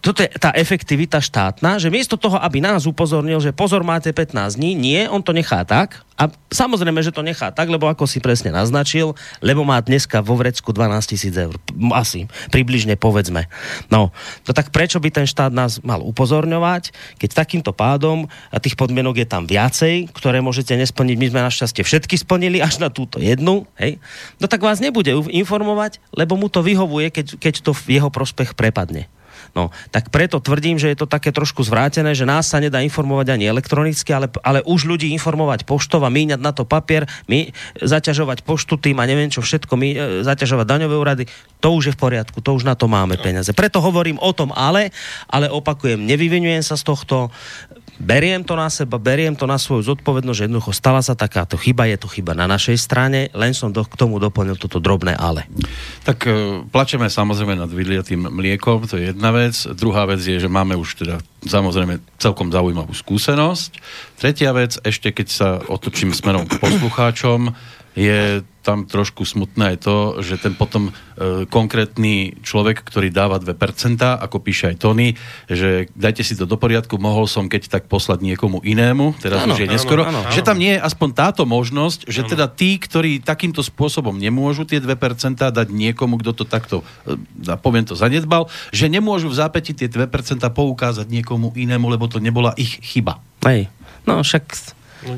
toto 0.00 0.24
je 0.24 0.32
tá 0.40 0.48
efektivita 0.56 1.20
štátna, 1.20 1.76
že 1.76 1.92
miesto 1.92 2.16
toho, 2.16 2.40
aby 2.40 2.64
nás 2.64 2.88
upozornil, 2.88 3.36
že 3.36 3.52
pozor, 3.52 3.84
máte 3.84 4.08
15 4.16 4.56
dní, 4.56 4.72
nie, 4.72 5.04
on 5.04 5.20
to 5.20 5.36
nechá 5.36 5.60
tak. 5.68 6.00
A 6.16 6.28
samozrejme, 6.52 7.00
že 7.00 7.12
to 7.12 7.24
nechá 7.24 7.48
tak, 7.52 7.68
lebo 7.68 7.88
ako 7.88 8.04
si 8.04 8.20
presne 8.20 8.52
naznačil, 8.52 9.16
lebo 9.40 9.64
má 9.64 9.80
dneska 9.80 10.20
vo 10.20 10.36
vrecku 10.36 10.72
12 10.72 11.04
tisíc 11.04 11.32
eur. 11.36 11.56
Asi, 11.92 12.28
približne 12.52 12.96
povedzme. 12.96 13.48
No, 13.92 14.12
to 14.44 14.56
tak 14.56 14.72
prečo 14.72 15.00
by 15.00 15.08
ten 15.12 15.28
štát 15.28 15.52
nás 15.52 15.80
mal 15.84 16.00
upozorňovať, 16.00 16.96
keď 17.20 17.30
takýmto 17.36 17.72
pádom, 17.76 18.28
a 18.52 18.56
tých 18.56 18.76
podmienok 18.80 19.20
je 19.20 19.28
tam 19.28 19.44
viacej, 19.44 20.12
ktoré 20.16 20.40
môžete 20.40 20.76
nesplniť, 20.80 21.16
my 21.20 21.26
sme 21.28 21.40
našťastie 21.44 21.84
všetky 21.84 22.16
splnili 22.16 22.60
až 22.60 22.80
na 22.80 22.88
túto 22.88 23.20
jednu, 23.20 23.68
hej, 23.76 24.00
no 24.40 24.48
tak 24.48 24.64
vás 24.64 24.80
nebude 24.80 25.12
informovať, 25.12 26.00
lebo 26.16 26.40
mu 26.40 26.48
to 26.48 26.64
vyhovuje, 26.64 27.12
keď, 27.12 27.36
keď 27.36 27.54
to 27.64 27.72
v 27.76 28.00
jeho 28.00 28.08
prospech 28.08 28.56
prepadne. 28.56 29.08
No, 29.50 29.74
tak 29.90 30.14
preto 30.14 30.38
tvrdím, 30.38 30.78
že 30.78 30.94
je 30.94 30.98
to 30.98 31.10
také 31.10 31.34
trošku 31.34 31.66
zvrátené, 31.66 32.14
že 32.14 32.28
nás 32.28 32.46
sa 32.46 32.62
nedá 32.62 32.78
informovať 32.86 33.34
ani 33.34 33.50
elektronicky, 33.50 34.14
ale, 34.14 34.30
ale 34.46 34.62
už 34.62 34.86
ľudí 34.86 35.10
informovať 35.10 35.66
poštov 35.66 36.06
a 36.06 36.10
míňať 36.10 36.38
na 36.38 36.54
to 36.54 36.62
papier, 36.62 37.10
my 37.26 37.50
zaťažovať 37.82 38.46
poštu 38.46 38.78
tým 38.78 39.02
a 39.02 39.08
neviem 39.10 39.26
čo 39.26 39.42
všetko, 39.42 39.72
my, 39.74 39.88
e, 39.90 39.96
zaťažovať 40.22 40.66
daňové 40.66 40.94
úrady, 40.94 41.24
to 41.58 41.74
už 41.74 41.90
je 41.90 41.94
v 41.94 42.00
poriadku, 42.00 42.38
to 42.38 42.54
už 42.54 42.62
na 42.62 42.78
to 42.78 42.86
máme 42.86 43.18
peniaze. 43.18 43.50
Preto 43.50 43.82
hovorím 43.82 44.22
o 44.22 44.30
tom 44.30 44.54
ale, 44.54 44.94
ale 45.26 45.50
opakujem, 45.50 45.98
nevyvinujem 45.98 46.62
sa 46.62 46.78
z 46.78 46.86
tohto, 46.86 47.34
beriem 48.00 48.40
to 48.40 48.56
na 48.56 48.72
seba, 48.72 48.96
beriem 48.96 49.36
to 49.36 49.44
na 49.44 49.60
svoju 49.60 49.92
zodpovednosť, 49.92 50.38
že 50.40 50.44
jednoducho 50.48 50.72
stala 50.72 51.04
sa 51.04 51.12
takáto 51.12 51.60
chyba, 51.60 51.84
je 51.92 52.00
to 52.00 52.08
chyba 52.08 52.32
na 52.32 52.48
našej 52.48 52.80
strane, 52.80 53.28
len 53.36 53.52
som 53.52 53.68
do, 53.68 53.84
k 53.84 53.94
tomu 53.94 54.16
doplnil 54.16 54.56
toto 54.56 54.80
drobné 54.80 55.12
ale. 55.12 55.44
Tak 56.08 56.18
e, 56.24 56.30
plačeme 56.72 57.12
samozrejme 57.12 57.60
nad 57.60 57.68
vyliatým 57.68 58.32
mliekom, 58.32 58.88
to 58.88 58.96
je 58.96 59.12
jedna 59.12 59.30
vec. 59.30 59.54
Druhá 59.76 60.08
vec 60.08 60.24
je, 60.24 60.40
že 60.40 60.48
máme 60.48 60.74
už 60.80 61.04
teda 61.04 61.20
samozrejme 61.44 62.00
celkom 62.16 62.48
zaujímavú 62.48 62.96
skúsenosť. 62.96 63.70
Tretia 64.16 64.56
vec, 64.56 64.80
ešte 64.80 65.12
keď 65.12 65.28
sa 65.28 65.48
otočím 65.68 66.16
smerom 66.16 66.48
k 66.48 66.56
poslucháčom, 66.56 67.52
je 67.98 68.46
tam 68.60 68.84
trošku 68.84 69.24
smutné 69.24 69.74
aj 69.74 69.78
to, 69.82 69.96
že 70.20 70.36
ten 70.36 70.52
potom 70.52 70.92
e, 70.92 71.48
konkrétny 71.48 72.38
človek, 72.44 72.84
ktorý 72.84 73.08
dáva 73.08 73.40
2%, 73.40 73.56
ako 74.20 74.36
píše 74.38 74.70
aj 74.70 74.76
Tony, 74.76 75.16
že 75.48 75.88
dajte 75.96 76.20
si 76.20 76.36
to 76.36 76.44
do 76.44 76.60
poriadku, 76.60 77.00
mohol 77.00 77.24
som 77.24 77.48
keď 77.48 77.80
tak 77.80 77.84
poslať 77.88 78.20
niekomu 78.20 78.60
inému, 78.60 79.16
teraz 79.18 79.48
ano, 79.48 79.56
už 79.56 79.64
je 79.64 79.68
neskoro, 79.68 80.04
ano, 80.04 80.22
ano, 80.22 80.30
že 80.30 80.44
tam 80.44 80.60
nie 80.60 80.76
je 80.76 80.80
aspoň 80.84 81.08
táto 81.16 81.42
možnosť, 81.48 82.06
že 82.06 82.20
ano. 82.22 82.30
teda 82.36 82.46
tí, 82.52 82.76
ktorí 82.76 83.24
takýmto 83.24 83.64
spôsobom 83.64 84.14
nemôžu 84.14 84.68
tie 84.68 84.78
2% 84.78 84.92
dať 85.40 85.68
niekomu, 85.72 86.20
kto 86.20 86.30
to 86.36 86.44
takto, 86.44 86.84
e, 87.08 87.56
poviem 87.58 87.88
to, 87.88 87.96
zanedbal, 87.96 88.52
že 88.70 88.92
nemôžu 88.92 89.32
v 89.32 89.40
zápäti 89.40 89.72
tie 89.72 89.88
2% 89.88 90.04
poukázať 90.52 91.08
niekomu 91.08 91.56
inému, 91.56 91.88
lebo 91.88 92.06
to 92.12 92.20
nebola 92.20 92.52
ich 92.60 92.76
chyba. 92.84 93.24
Hej, 93.40 93.72
no 94.04 94.20
však... 94.20 94.44
No, 95.00 95.16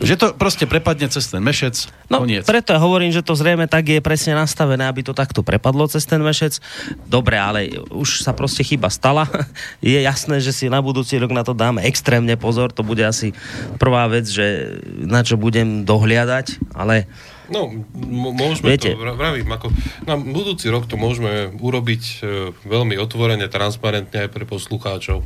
že 0.00 0.14
to 0.16 0.32
proste 0.32 0.64
prepadne 0.64 1.10
cez 1.12 1.28
ten 1.28 1.42
mešec, 1.42 1.90
no, 2.08 2.24
koniec. 2.24 2.48
preto 2.48 2.72
ja 2.72 2.80
hovorím, 2.80 3.12
že 3.12 3.20
to 3.20 3.36
zrejme 3.36 3.68
tak 3.68 3.88
je 3.88 4.00
presne 4.00 4.32
nastavené, 4.38 4.88
aby 4.88 5.04
to 5.04 5.12
takto 5.12 5.44
prepadlo 5.44 5.84
cez 5.90 6.08
ten 6.08 6.22
mešec. 6.22 6.62
Dobre, 7.04 7.36
ale 7.36 7.68
už 7.92 8.24
sa 8.24 8.32
proste 8.32 8.64
chyba 8.64 8.88
stala. 8.88 9.28
Je 9.84 9.98
jasné, 10.00 10.40
že 10.40 10.54
si 10.54 10.70
na 10.72 10.80
budúci 10.80 11.18
rok 11.20 11.34
na 11.34 11.44
to 11.44 11.52
dáme 11.52 11.82
extrémne 11.84 12.38
pozor. 12.40 12.72
To 12.72 12.86
bude 12.86 13.02
asi 13.04 13.36
prvá 13.76 14.08
vec, 14.08 14.24
že 14.30 14.78
na 15.02 15.20
čo 15.26 15.36
budem 15.36 15.84
dohliadať, 15.84 16.72
ale 16.72 17.04
No, 17.52 17.68
môžeme 18.32 18.72
Viete. 18.72 18.96
to, 18.96 19.04
vravím, 19.12 19.44
ako 19.52 19.68
na 20.08 20.16
budúci 20.16 20.72
rok 20.72 20.88
to 20.88 20.96
môžeme 20.96 21.52
urobiť 21.60 22.02
e, 22.02 22.14
veľmi 22.64 22.96
otvorene, 22.96 23.44
transparentne 23.52 24.24
aj 24.24 24.30
pre 24.32 24.48
poslucháčov 24.48 25.20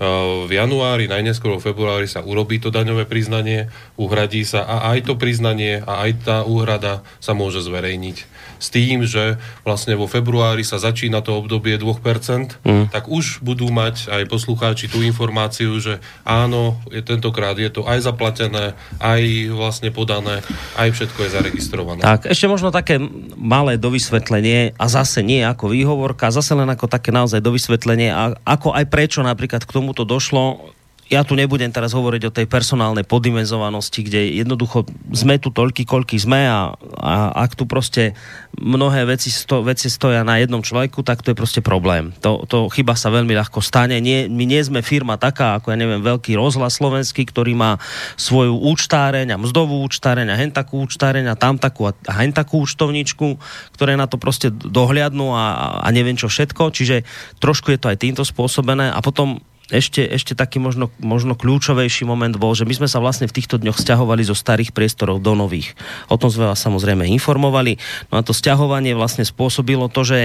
v 0.00 0.48
januári, 0.48 1.12
najneskôr 1.12 1.60
v 1.60 1.66
februári 1.70 2.08
sa 2.08 2.24
urobí 2.24 2.56
to 2.56 2.72
daňové 2.72 3.04
priznanie, 3.04 3.68
uhradí 4.00 4.48
sa 4.48 4.64
a 4.64 4.96
aj 4.96 5.12
to 5.12 5.14
priznanie 5.20 5.84
a 5.84 6.08
aj 6.08 6.10
tá 6.24 6.36
úhrada 6.48 7.04
sa 7.20 7.36
môže 7.36 7.60
zverejniť. 7.60 8.16
S 8.60 8.72
tým, 8.72 9.04
že 9.04 9.36
vlastne 9.64 9.96
vo 9.96 10.08
februári 10.08 10.64
sa 10.64 10.80
začína 10.80 11.20
to 11.20 11.36
obdobie 11.36 11.76
2%, 11.76 12.00
mm. 12.64 12.92
tak 12.92 13.12
už 13.12 13.44
budú 13.44 13.68
mať 13.68 14.08
aj 14.08 14.22
poslucháči 14.28 14.88
tú 14.88 15.04
informáciu, 15.04 15.76
že 15.76 16.00
áno, 16.24 16.80
je, 16.88 17.04
tentokrát 17.04 17.56
je 17.60 17.68
to 17.68 17.84
aj 17.84 18.04
zaplatené, 18.04 18.72
aj 19.04 19.52
vlastne 19.52 19.92
podané, 19.92 20.40
aj 20.80 20.96
všetko 20.96 21.28
je 21.28 21.30
zaregistrované. 21.32 22.00
Tak, 22.00 22.28
ešte 22.28 22.48
možno 22.48 22.72
také 22.72 22.96
malé 23.36 23.76
dovysvetlenie 23.76 24.76
a 24.80 24.84
zase 24.88 25.20
nie 25.20 25.44
ako 25.44 25.72
výhovorka, 25.76 26.32
zase 26.32 26.56
len 26.56 26.68
ako 26.68 26.88
také 26.88 27.12
naozaj 27.12 27.44
dovysvetlenie 27.44 28.12
a 28.12 28.32
ako 28.44 28.72
aj 28.72 28.84
prečo 28.88 29.20
napríklad 29.20 29.64
k 29.64 29.72
tomu 29.72 29.89
tomuto 29.90 30.06
došlo, 30.06 30.70
ja 31.10 31.26
tu 31.26 31.34
nebudem 31.34 31.74
teraz 31.74 31.90
hovoriť 31.90 32.22
o 32.30 32.34
tej 32.34 32.46
personálnej 32.46 33.02
podimenzovanosti, 33.02 34.06
kde 34.06 34.30
jednoducho 34.38 34.86
sme 35.10 35.42
tu 35.42 35.50
toľky, 35.50 35.82
koľky 35.82 36.14
sme 36.22 36.46
a, 36.46 36.70
a 37.02 37.34
ak 37.34 37.58
tu 37.58 37.66
proste 37.66 38.14
mnohé 38.54 39.10
veci, 39.10 39.26
sto, 39.26 39.66
veci 39.66 39.90
stoja 39.90 40.22
na 40.22 40.38
jednom 40.38 40.62
človeku, 40.62 41.02
tak 41.02 41.26
to 41.26 41.34
je 41.34 41.40
proste 41.42 41.60
problém. 41.66 42.14
To, 42.22 42.46
to 42.46 42.70
chyba 42.70 42.94
sa 42.94 43.10
veľmi 43.10 43.34
ľahko 43.34 43.58
stane. 43.58 43.98
Nie, 43.98 44.30
my 44.30 44.46
nie 44.46 44.62
sme 44.62 44.86
firma 44.86 45.18
taká, 45.18 45.58
ako 45.58 45.74
ja 45.74 45.82
neviem, 45.82 45.98
veľký 45.98 46.38
rozhlas 46.38 46.78
slovenský, 46.78 47.26
ktorý 47.26 47.58
má 47.58 47.82
svoju 48.14 48.54
účtáreň 48.70 49.34
a 49.34 49.40
mzdovú 49.42 49.82
účtáreň 49.90 50.30
a 50.30 50.38
hen 50.38 50.54
takú 50.54 50.78
účtáreň 50.86 51.26
a 51.26 51.34
tam 51.34 51.58
takú 51.58 51.90
a 51.90 51.92
hen 52.22 52.30
takú 52.30 52.62
účtovničku, 52.62 53.34
ktoré 53.74 53.98
na 53.98 54.06
to 54.06 54.14
proste 54.14 54.54
dohliadnú 54.54 55.34
a, 55.34 55.82
a 55.82 55.88
neviem 55.90 56.14
čo 56.14 56.30
všetko. 56.30 56.70
Čiže 56.70 57.02
trošku 57.42 57.74
je 57.74 57.82
to 57.82 57.90
aj 57.90 57.98
týmto 57.98 58.22
spôsobené 58.22 58.94
a 58.94 59.02
potom 59.02 59.42
ešte, 59.70 60.02
ešte 60.02 60.34
taký 60.34 60.58
možno, 60.58 60.90
možno 60.98 61.38
kľúčovejší 61.38 62.02
moment 62.04 62.34
bol, 62.34 62.52
že 62.52 62.66
my 62.66 62.74
sme 62.74 62.88
sa 62.90 62.98
vlastne 62.98 63.30
v 63.30 63.34
týchto 63.38 63.56
dňoch 63.56 63.78
stiahovali 63.78 64.26
zo 64.26 64.34
starých 64.34 64.74
priestorov 64.74 65.22
do 65.22 65.38
nových. 65.38 65.72
O 66.10 66.18
tom 66.18 66.28
sme 66.28 66.50
vás 66.50 66.58
samozrejme 66.58 67.06
informovali. 67.06 67.78
No 68.10 68.18
a 68.18 68.26
to 68.26 68.34
stiahovanie 68.34 68.92
vlastne 68.98 69.22
spôsobilo 69.22 69.86
to, 69.86 70.02
že 70.02 70.18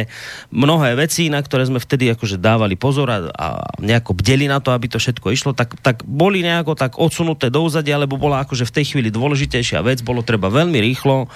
mnohé 0.50 0.98
veci, 0.98 1.30
na 1.30 1.40
ktoré 1.40 1.70
sme 1.70 1.78
vtedy 1.78 2.10
akože 2.12 2.42
dávali 2.42 2.74
pozor 2.76 3.08
a, 3.14 3.30
a 3.32 3.48
nejako 3.80 4.18
bdeli 4.18 4.50
na 4.50 4.58
to, 4.60 4.74
aby 4.74 4.90
to 4.90 4.98
všetko 4.98 5.30
išlo, 5.32 5.52
tak, 5.54 5.78
tak 5.80 6.02
boli 6.04 6.42
nejako 6.42 6.74
tak 6.74 6.98
odsunuté 6.98 7.54
do 7.54 7.64
úzadia, 7.64 8.02
alebo 8.02 8.18
bola 8.18 8.44
akože 8.44 8.66
v 8.66 8.76
tej 8.82 8.86
chvíli 8.92 9.10
dôležitejšia 9.14 9.86
vec, 9.86 10.02
bolo 10.02 10.26
treba 10.26 10.50
veľmi 10.50 10.82
rýchlo 10.82 11.30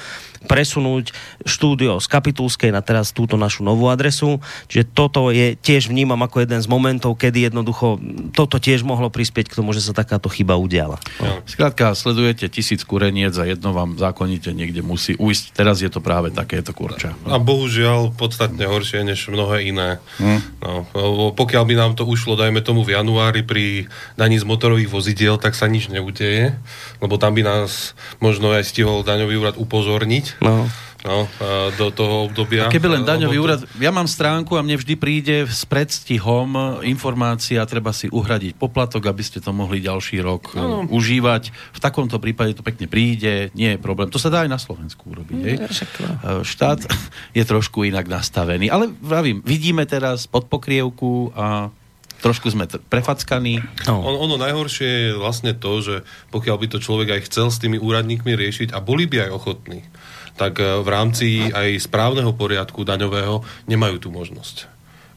presunúť 0.48 1.12
štúdio 1.44 2.00
z 2.00 2.08
Kapitulskej 2.08 2.72
na 2.72 2.80
teraz 2.80 3.12
túto 3.12 3.36
našu 3.36 3.66
novú 3.66 3.92
adresu. 3.92 4.40
Čiže 4.72 4.86
toto 4.96 5.34
je 5.34 5.60
tiež 5.60 5.92
vnímam 5.92 6.20
ako 6.24 6.46
jeden 6.46 6.60
z 6.64 6.68
momentov, 6.70 7.20
kedy 7.20 7.52
jednoducho 7.52 8.00
toto 8.32 8.62
tiež 8.62 8.88
mohlo 8.88 9.12
prispieť 9.12 9.52
k 9.52 9.58
tomu, 9.60 9.76
že 9.76 9.84
sa 9.84 9.92
takáto 9.92 10.32
chyba 10.32 10.56
udiala. 10.56 11.02
No. 11.20 11.44
Skrátka, 11.44 11.92
sledujete 11.98 12.48
tisíc 12.48 12.86
kureniec 12.88 13.36
a 13.36 13.44
jedno 13.44 13.76
vám 13.76 14.00
zákonite 14.00 14.56
niekde 14.56 14.80
musí 14.86 15.18
ujsť. 15.20 15.56
Teraz 15.56 15.84
je 15.84 15.92
to 15.92 16.00
práve 16.00 16.32
takéto 16.32 16.72
kurča. 16.72 17.16
A 17.28 17.42
bohužiaľ 17.42 18.16
podstatne 18.16 18.64
horšie 18.64 19.04
než 19.04 19.28
mnohé 19.28 19.68
iné. 19.68 20.00
Hmm. 20.22 20.40
No, 20.62 21.32
pokiaľ 21.34 21.64
by 21.66 21.76
nám 21.76 21.92
to 21.96 22.04
ušlo, 22.08 22.40
dajme 22.40 22.62
tomu 22.64 22.84
v 22.84 22.96
januári 22.96 23.42
pri 23.44 23.90
daní 24.16 24.38
z 24.40 24.46
motorových 24.48 24.92
vozidiel, 24.92 25.36
tak 25.40 25.56
sa 25.56 25.68
nič 25.68 25.88
neudeje, 25.92 26.56
lebo 27.00 27.16
tam 27.18 27.36
by 27.36 27.44
nás 27.44 27.94
možno 28.20 28.52
aj 28.54 28.68
stihol 28.68 29.02
daňový 29.02 29.36
úrad 29.40 29.56
upozorniť, 29.58 30.29
No. 30.40 30.70
No, 31.00 31.32
do 31.80 31.96
toho 31.96 32.28
obdobia. 32.28 32.68
A 32.68 32.74
keby 32.74 33.00
len 33.00 33.08
daňový 33.08 33.40
úrad, 33.40 33.64
ja 33.80 33.88
mám 33.88 34.04
stránku 34.04 34.60
a 34.60 34.66
mne 34.68 34.76
vždy 34.76 35.00
príde 35.00 35.38
s 35.48 35.64
predstihom 35.64 36.84
informácia, 36.84 37.64
treba 37.64 37.96
si 37.96 38.12
uhradiť 38.12 38.60
poplatok, 38.60 39.08
aby 39.08 39.24
ste 39.24 39.40
to 39.40 39.56
mohli 39.56 39.80
ďalší 39.80 40.20
rok 40.20 40.60
no. 40.60 40.84
užívať. 40.92 41.56
V 41.72 41.80
takomto 41.80 42.20
prípade 42.20 42.52
to 42.52 42.68
pekne 42.68 42.92
príde, 42.92 43.48
nie 43.56 43.72
je 43.72 43.80
problém. 43.80 44.12
To 44.12 44.20
sa 44.20 44.28
dá 44.28 44.44
aj 44.44 44.52
na 44.52 44.60
Slovensku 44.60 45.08
urobiť. 45.08 45.40
Mm, 45.40 46.44
Štát 46.44 46.84
je 47.38 47.44
trošku 47.48 47.88
inak 47.88 48.12
nastavený. 48.12 48.68
Ale 48.68 48.92
vravím, 49.00 49.40
vidíme 49.48 49.88
teraz 49.88 50.28
pod 50.28 50.52
pokrievku 50.52 51.32
a 51.32 51.72
trošku 52.20 52.52
sme 52.52 52.68
t- 52.68 52.80
prefackaní. 52.80 53.64
No. 53.88 54.04
On, 54.04 54.16
ono 54.30 54.36
najhoršie 54.36 54.90
je 54.90 55.20
vlastne 55.20 55.56
to, 55.56 55.72
že 55.80 55.96
pokiaľ 56.30 56.56
by 56.60 56.68
to 56.72 56.84
človek 56.84 57.16
aj 57.16 57.32
chcel 57.32 57.48
s 57.50 57.60
tými 57.64 57.80
úradníkmi 57.80 58.36
riešiť 58.36 58.76
a 58.76 58.84
boli 58.84 59.08
by 59.08 59.28
aj 59.28 59.32
ochotní, 59.32 59.88
tak 60.36 60.60
e, 60.60 60.84
v 60.84 60.90
rámci 60.92 61.28
aj 61.50 61.80
správneho 61.84 62.36
poriadku 62.36 62.84
daňového 62.84 63.44
nemajú 63.68 63.98
tú 64.04 64.10
možnosť. 64.12 64.68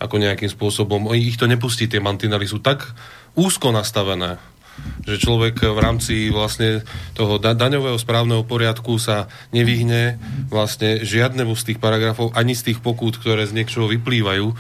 Ako 0.02 0.18
nejakým 0.18 0.50
spôsobom, 0.50 1.14
ich 1.14 1.38
to 1.38 1.47
nepustí, 1.47 1.87
tie 1.87 2.02
mantinely 2.02 2.47
sú 2.47 2.59
tak 2.59 2.90
úzko 3.38 3.71
nastavené, 3.71 4.42
že 5.02 5.19
človek 5.19 5.62
v 5.62 5.79
rámci 5.79 6.14
vlastne 6.31 6.87
toho 7.19 7.38
da- 7.43 7.59
daňového 7.59 7.99
správneho 7.99 8.47
poriadku 8.47 8.97
sa 9.02 9.26
nevyhne 9.50 10.19
vlastne 10.47 11.02
žiadnemu 11.02 11.55
z 11.59 11.75
tých 11.75 11.79
paragrafov, 11.83 12.35
ani 12.38 12.55
z 12.55 12.73
tých 12.73 12.79
pokút, 12.79 13.19
ktoré 13.19 13.47
z 13.47 13.57
niečoho 13.57 13.91
vyplývajú. 13.91 14.47
E, 14.50 14.55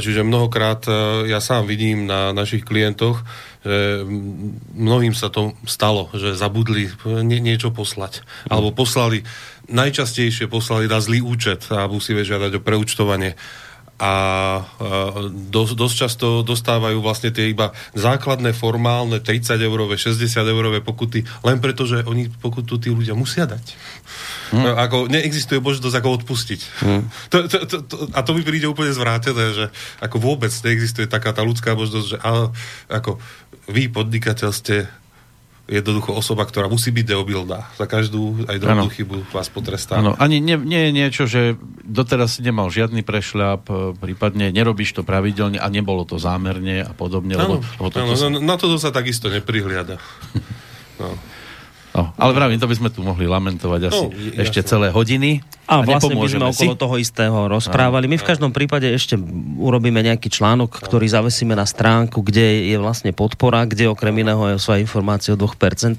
čiže 0.00 0.24
mnohokrát 0.24 0.88
e, 0.88 0.92
ja 1.28 1.40
sám 1.44 1.68
vidím 1.68 2.08
na 2.08 2.32
našich 2.32 2.64
klientoch, 2.64 3.20
že 3.62 4.02
mnohým 4.74 5.14
sa 5.14 5.30
to 5.30 5.54
stalo, 5.70 6.10
že 6.10 6.34
zabudli 6.34 6.90
nie, 7.22 7.38
niečo 7.38 7.70
poslať. 7.70 8.26
Alebo 8.50 8.74
poslali, 8.74 9.22
najčastejšie 9.70 10.50
poslali 10.50 10.90
na 10.90 10.98
zlý 10.98 11.22
účet 11.22 11.70
a 11.70 11.86
musíme 11.86 12.26
žiadať 12.26 12.58
o 12.58 12.64
preučtovanie 12.64 13.38
a 14.02 14.12
dosť, 15.30 15.72
dosť 15.78 15.94
často 15.94 16.26
dostávajú 16.42 16.98
vlastne 16.98 17.30
tie 17.30 17.54
iba 17.54 17.70
základné 17.94 18.50
formálne 18.50 19.22
30 19.22 19.62
eurové, 19.62 19.94
60 19.94 20.26
eurové 20.42 20.82
pokuty, 20.82 21.22
len 21.46 21.62
preto, 21.62 21.86
že 21.86 22.02
oni 22.02 22.26
pokutu 22.26 22.82
tí 22.82 22.90
ľudia 22.90 23.14
musia 23.14 23.46
dať. 23.46 23.62
Hmm. 24.50 24.74
Ako 24.74 25.06
neexistuje 25.06 25.62
možnosť 25.62 25.94
ako 26.02 26.08
odpustiť. 26.18 26.60
Hmm. 26.82 27.06
To, 27.30 27.46
to, 27.46 27.56
to, 27.62 27.76
to, 27.86 27.96
a 28.10 28.26
to 28.26 28.34
mi 28.34 28.42
príde 28.42 28.66
úplne 28.66 28.90
zvrátené, 28.90 29.54
že 29.54 29.66
ako 30.02 30.18
vôbec 30.18 30.50
neexistuje 30.50 31.06
taká 31.06 31.30
tá 31.30 31.46
ľudská 31.46 31.78
možnosť, 31.78 32.06
že 32.10 32.18
ale, 32.26 32.50
ako 32.90 33.22
vy 33.70 33.86
podnikateľ 33.86 34.50
ste 34.50 34.90
jednoducho 35.70 36.10
osoba, 36.12 36.42
ktorá 36.42 36.66
musí 36.66 36.90
byť 36.90 37.06
deobilná. 37.14 37.70
Za 37.78 37.86
každú 37.86 38.44
aj 38.50 38.58
drobnú 38.58 38.90
chybu 38.90 39.16
vás 39.30 39.46
potrestá. 39.46 40.02
Ano. 40.02 40.18
Ani 40.18 40.42
nie, 40.42 40.58
nie 40.58 40.88
je 40.88 40.90
niečo, 40.90 41.22
že 41.30 41.54
doteraz 41.86 42.42
nemal 42.42 42.66
žiadny 42.68 43.06
prešľap, 43.06 43.62
e, 43.70 43.74
prípadne 43.94 44.50
nerobíš 44.50 44.98
to 44.98 45.02
pravidelne 45.06 45.62
a 45.62 45.66
nebolo 45.70 46.02
to 46.02 46.18
zámerne 46.18 46.82
a 46.82 46.92
podobne. 46.92 47.38
Ano, 47.38 47.62
lebo, 47.62 47.66
lebo 47.78 47.88
to, 47.94 47.96
ano, 48.02 48.12
to 48.18 48.26
na 48.42 48.56
to 48.58 48.66
sa 48.76 48.90
takisto 48.90 49.30
neprihliada. 49.30 49.98
No. 51.00 51.18
Ale 52.20 52.32
vravím, 52.36 52.60
to 52.60 52.68
by 52.68 52.76
sme 52.76 52.88
tu 52.92 53.00
mohli 53.00 53.24
lamentovať 53.24 53.80
asi 53.88 54.04
no, 54.04 54.12
ešte 54.36 54.60
celé 54.62 54.92
hodiny. 54.92 55.40
A, 55.64 55.80
a 55.80 55.86
vlastne 55.86 56.12
by 56.12 56.28
sme 56.28 56.46
okolo 56.52 56.74
si? 56.76 56.82
toho 56.82 56.96
istého 57.00 57.38
rozprávali. 57.48 58.04
My 58.10 58.20
v 58.20 58.26
každom 58.26 58.52
prípade 58.52 58.84
ešte 58.90 59.16
urobíme 59.56 60.04
nejaký 60.04 60.28
článok, 60.28 60.84
ktorý 60.84 61.08
zavesíme 61.08 61.56
na 61.56 61.64
stránku, 61.64 62.20
kde 62.20 62.68
je 62.68 62.76
vlastne 62.76 63.16
podpora, 63.16 63.64
kde 63.64 63.88
okrem 63.88 64.12
iného 64.20 64.60
sú 64.60 64.76
aj 64.76 64.84
informácie 64.84 65.32
o 65.32 65.40
2%. 65.40 65.96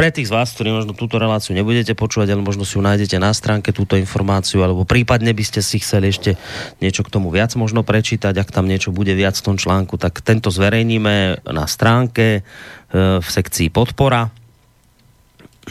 Pre 0.00 0.08
tých 0.08 0.30
z 0.30 0.32
vás, 0.32 0.48
ktorí 0.56 0.72
možno 0.72 0.96
túto 0.96 1.20
reláciu 1.20 1.52
nebudete 1.52 1.92
počúvať, 1.92 2.32
ale 2.32 2.40
možno 2.40 2.64
si 2.64 2.80
ju 2.80 2.80
nájdete 2.80 3.20
na 3.20 3.36
stránke, 3.36 3.68
túto 3.68 4.00
informáciu, 4.00 4.64
alebo 4.64 4.88
prípadne 4.88 5.36
by 5.36 5.44
ste 5.44 5.60
si 5.60 5.76
chceli 5.76 6.08
ešte 6.08 6.40
niečo 6.80 7.04
k 7.04 7.12
tomu 7.12 7.28
viac 7.28 7.52
možno 7.52 7.84
prečítať, 7.84 8.32
ak 8.32 8.48
tam 8.48 8.64
niečo 8.64 8.96
bude 8.96 9.12
viac 9.12 9.36
v 9.36 9.44
tom 9.52 9.56
článku, 9.60 10.00
tak 10.00 10.24
tento 10.24 10.48
zverejníme 10.48 11.44
na 11.44 11.64
stránke 11.68 12.40
e, 12.40 13.20
v 13.20 13.28
sekcii 13.28 13.68
podpora 13.68 14.32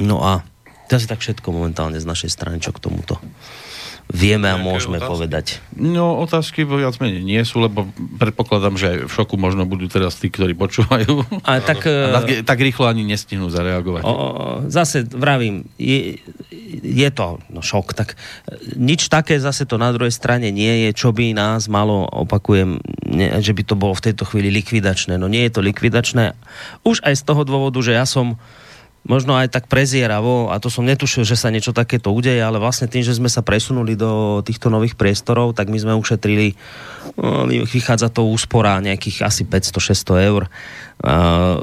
No 0.02 0.24
a 0.24 0.44
to 0.90 0.98
je 0.98 1.06
tak 1.06 1.22
všetko 1.22 1.54
momentálne 1.54 2.02
z 2.02 2.08
našej 2.08 2.34
strany, 2.34 2.58
čo 2.58 2.74
k 2.74 2.82
tomuto 2.82 3.22
vieme 4.10 4.50
a 4.50 4.58
môžeme 4.58 4.98
otázky? 4.98 5.10
povedať. 5.14 5.46
No, 5.78 6.18
otázky 6.18 6.66
viac 6.66 6.98
menej 6.98 7.22
nie 7.22 7.42
sú, 7.46 7.62
lebo 7.62 7.86
predpokladám, 8.18 8.74
že 8.74 9.06
v 9.06 9.12
šoku 9.12 9.38
možno 9.38 9.70
budú 9.70 9.86
teraz 9.86 10.18
tí, 10.18 10.34
ktorí 10.34 10.58
počúvajú. 10.58 11.46
A 11.46 11.62
tak, 11.62 11.86
a 11.86 12.18
tak, 12.18 12.42
tak 12.42 12.58
rýchlo 12.58 12.90
ani 12.90 13.06
nestihnú 13.06 13.54
zareagovať. 13.54 14.02
O, 14.02 14.14
zase 14.66 15.06
vravím, 15.06 15.70
je, 15.78 16.18
je 16.82 17.10
to 17.14 17.38
no, 17.54 17.62
šok, 17.62 17.94
tak 17.94 18.18
nič 18.74 19.14
také 19.14 19.38
zase 19.38 19.70
to 19.70 19.78
na 19.78 19.94
druhej 19.94 20.12
strane 20.12 20.50
nie 20.50 20.90
je, 20.90 21.06
čo 21.06 21.14
by 21.14 21.38
nás 21.38 21.70
malo, 21.70 22.10
opakujem, 22.10 22.82
ne, 23.06 23.28
že 23.46 23.54
by 23.54 23.62
to 23.62 23.78
bolo 23.78 23.94
v 23.94 24.10
tejto 24.10 24.26
chvíli 24.26 24.50
likvidačné. 24.50 25.22
No 25.22 25.30
nie 25.30 25.46
je 25.46 25.54
to 25.54 25.62
likvidačné. 25.62 26.34
Už 26.82 27.06
aj 27.06 27.14
z 27.14 27.24
toho 27.30 27.46
dôvodu, 27.46 27.78
že 27.86 27.94
ja 27.94 28.10
som 28.10 28.42
možno 29.08 29.36
aj 29.40 29.48
tak 29.50 29.66
prezieravo, 29.72 30.52
a 30.52 30.60
to 30.60 30.68
som 30.68 30.84
netušil, 30.84 31.24
že 31.24 31.40
sa 31.40 31.50
niečo 31.50 31.72
takéto 31.72 32.12
udeje, 32.12 32.44
ale 32.44 32.60
vlastne 32.60 32.92
tým, 32.92 33.02
že 33.02 33.16
sme 33.16 33.32
sa 33.32 33.40
presunuli 33.40 33.96
do 33.96 34.44
týchto 34.44 34.68
nových 34.68 35.00
priestorov, 35.00 35.56
tak 35.56 35.72
my 35.72 35.80
sme 35.80 35.94
ušetrili, 35.96 36.54
no, 37.16 37.48
vychádza 37.48 38.12
to 38.12 38.28
úspora 38.28 38.84
nejakých 38.84 39.24
asi 39.24 39.44
500-600 39.48 40.30
eur, 40.30 40.44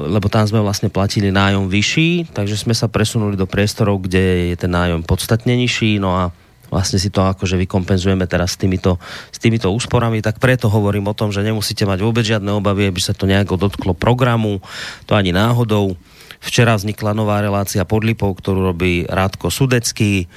lebo 0.09 0.27
tam 0.33 0.49
sme 0.49 0.65
vlastne 0.65 0.89
platili 0.89 1.29
nájom 1.29 1.69
vyšší, 1.69 2.33
takže 2.33 2.57
sme 2.57 2.73
sa 2.73 2.89
presunuli 2.89 3.37
do 3.37 3.45
priestorov, 3.45 4.01
kde 4.09 4.53
je 4.53 4.55
ten 4.57 4.73
nájom 4.73 5.05
podstatne 5.05 5.53
nižší, 5.53 6.01
no 6.01 6.17
a 6.17 6.23
vlastne 6.67 6.99
si 6.99 7.07
to 7.07 7.23
akože 7.23 7.55
vykompenzujeme 7.63 8.27
teraz 8.27 8.55
s 8.55 8.59
týmito, 8.59 8.99
s 9.31 9.39
týmito 9.39 9.71
úsporami, 9.71 10.19
tak 10.19 10.41
preto 10.41 10.67
hovorím 10.67 11.07
o 11.07 11.15
tom, 11.15 11.31
že 11.31 11.45
nemusíte 11.45 11.87
mať 11.87 11.99
vôbec 12.03 12.27
žiadne 12.27 12.51
obavy, 12.51 12.91
aby 12.91 12.99
sa 12.99 13.15
to 13.15 13.23
nejako 13.23 13.55
dotklo 13.55 13.95
programu, 13.95 14.59
to 15.07 15.15
ani 15.15 15.31
náhodou. 15.31 15.95
Včera 16.37 16.77
vznikla 16.77 17.17
nová 17.17 17.41
relácia 17.41 17.83
pod 17.83 18.05
Lipou, 18.05 18.33
ktorú 18.33 18.73
robí 18.73 19.05
Rádko 19.09 19.49
Sudecký. 19.49 20.29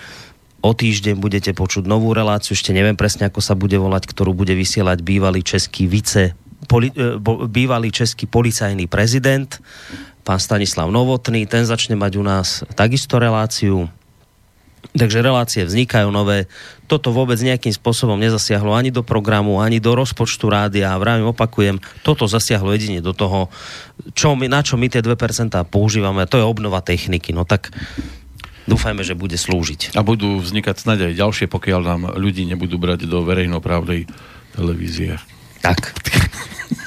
O 0.61 0.77
týždeň 0.77 1.17
budete 1.17 1.51
počuť 1.57 1.89
novú 1.89 2.13
reláciu, 2.13 2.53
ešte 2.53 2.77
neviem 2.77 2.97
presne, 2.97 3.29
ako 3.29 3.41
sa 3.41 3.57
bude 3.57 3.81
volať, 3.81 4.05
ktorú 4.05 4.37
bude 4.37 4.53
vysielať 4.53 5.01
bývalý 5.01 5.41
český 5.41 5.89
vice, 5.89 6.37
poli, 6.69 6.93
e, 6.93 7.17
bývalý 7.49 7.89
český 7.89 8.29
policajný 8.29 8.85
prezident, 8.85 9.49
pán 10.21 10.37
Stanislav 10.37 10.93
Novotný, 10.93 11.49
ten 11.49 11.65
začne 11.65 11.97
mať 11.97 12.13
u 12.21 12.25
nás 12.25 12.49
takisto 12.77 13.17
reláciu 13.17 13.89
Takže 14.91 15.23
relácie 15.23 15.63
vznikajú 15.63 16.11
nové. 16.11 16.51
Toto 16.91 17.15
vôbec 17.15 17.39
nejakým 17.39 17.71
spôsobom 17.71 18.19
nezasiahlo 18.19 18.75
ani 18.75 18.91
do 18.91 19.07
programu, 19.07 19.63
ani 19.63 19.79
do 19.79 19.95
rozpočtu 19.95 20.51
rádia. 20.51 20.99
Vravím, 20.99 21.31
opakujem, 21.31 21.79
toto 22.03 22.27
zasiahlo 22.27 22.75
jedine 22.75 22.99
do 22.99 23.15
toho, 23.15 23.53
čo 24.19 24.35
my, 24.35 24.51
na 24.51 24.67
čo 24.67 24.75
my 24.75 24.91
tie 24.91 24.99
2% 24.99 25.15
používame. 25.71 26.27
To 26.27 26.43
je 26.43 26.45
obnova 26.45 26.83
techniky. 26.83 27.31
No 27.31 27.47
tak 27.47 27.71
dúfajme, 28.67 29.07
že 29.07 29.15
bude 29.15 29.39
slúžiť. 29.39 29.95
A 29.95 30.03
budú 30.03 30.43
vznikať 30.43 30.77
snáď 30.83 30.99
aj 31.13 31.15
ďalšie, 31.23 31.47
pokiaľ 31.47 31.81
nám 31.87 32.03
ľudí 32.19 32.43
nebudú 32.51 32.81
brať 32.81 33.07
do 33.07 33.23
verejnoprávnej 33.23 34.11
televízie. 34.59 35.23
Tak. 35.63 35.95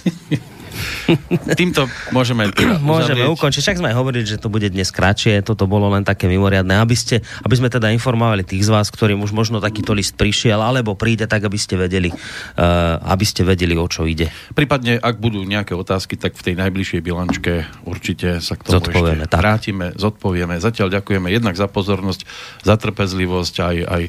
Týmto 1.59 1.88
môžeme 2.12 2.49
teda 2.51 2.79
Môžeme 2.79 3.25
ukončiť. 3.29 3.62
Však 3.62 3.79
sme 3.79 3.89
aj 3.93 3.97
hovorili, 3.97 4.25
že 4.25 4.41
to 4.41 4.49
bude 4.51 4.67
dnes 4.69 4.89
kratšie. 4.89 5.43
Toto 5.45 5.69
bolo 5.69 5.91
len 5.93 6.03
také 6.03 6.25
mimoriadne, 6.27 6.79
aby, 6.79 6.95
ste, 6.95 7.21
aby 7.43 7.55
sme 7.55 7.69
teda 7.69 7.91
informovali 7.93 8.43
tých 8.43 8.67
z 8.67 8.69
vás, 8.73 8.88
ktorým 8.89 9.21
už 9.21 9.31
možno 9.36 9.59
takýto 9.63 9.93
list 9.95 10.15
prišiel, 10.17 10.59
alebo 10.59 10.97
príde 10.97 11.29
tak, 11.29 11.45
aby 11.45 11.59
ste 11.59 11.75
vedeli, 11.77 12.09
uh, 12.09 12.99
aby 13.09 13.25
ste 13.25 13.45
vedeli, 13.45 13.75
o 13.77 13.88
čo 13.88 14.07
ide. 14.07 14.31
Prípadne, 14.53 14.97
ak 14.97 15.19
budú 15.19 15.43
nejaké 15.43 15.77
otázky, 15.77 16.17
tak 16.17 16.36
v 16.36 16.51
tej 16.51 16.55
najbližšej 16.59 17.01
bilančke 17.03 17.67
určite 17.83 18.39
sa 18.39 18.57
k 18.57 18.67
tomu 18.67 18.81
Zodpovieme, 18.81 19.25
ešte 19.25 19.33
tak. 19.33 19.41
vrátime, 19.41 19.88
zodpovieme. 19.95 20.55
Zatiaľ 20.59 20.88
ďakujeme 20.99 21.27
jednak 21.29 21.55
za 21.55 21.67
pozornosť, 21.69 22.25
za 22.65 22.75
trpezlivosť, 22.79 23.55
aj, 23.62 23.77
aj, 23.86 24.03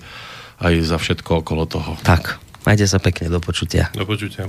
aj 0.64 0.74
za 0.82 0.96
všetko 0.98 1.44
okolo 1.44 1.64
toho. 1.68 1.92
Tak, 2.02 2.40
majte 2.64 2.88
sa 2.88 2.98
pekne, 3.02 3.28
do 3.28 3.42
počutia. 3.42 3.90
Do 3.92 4.08
počutia. 4.08 4.48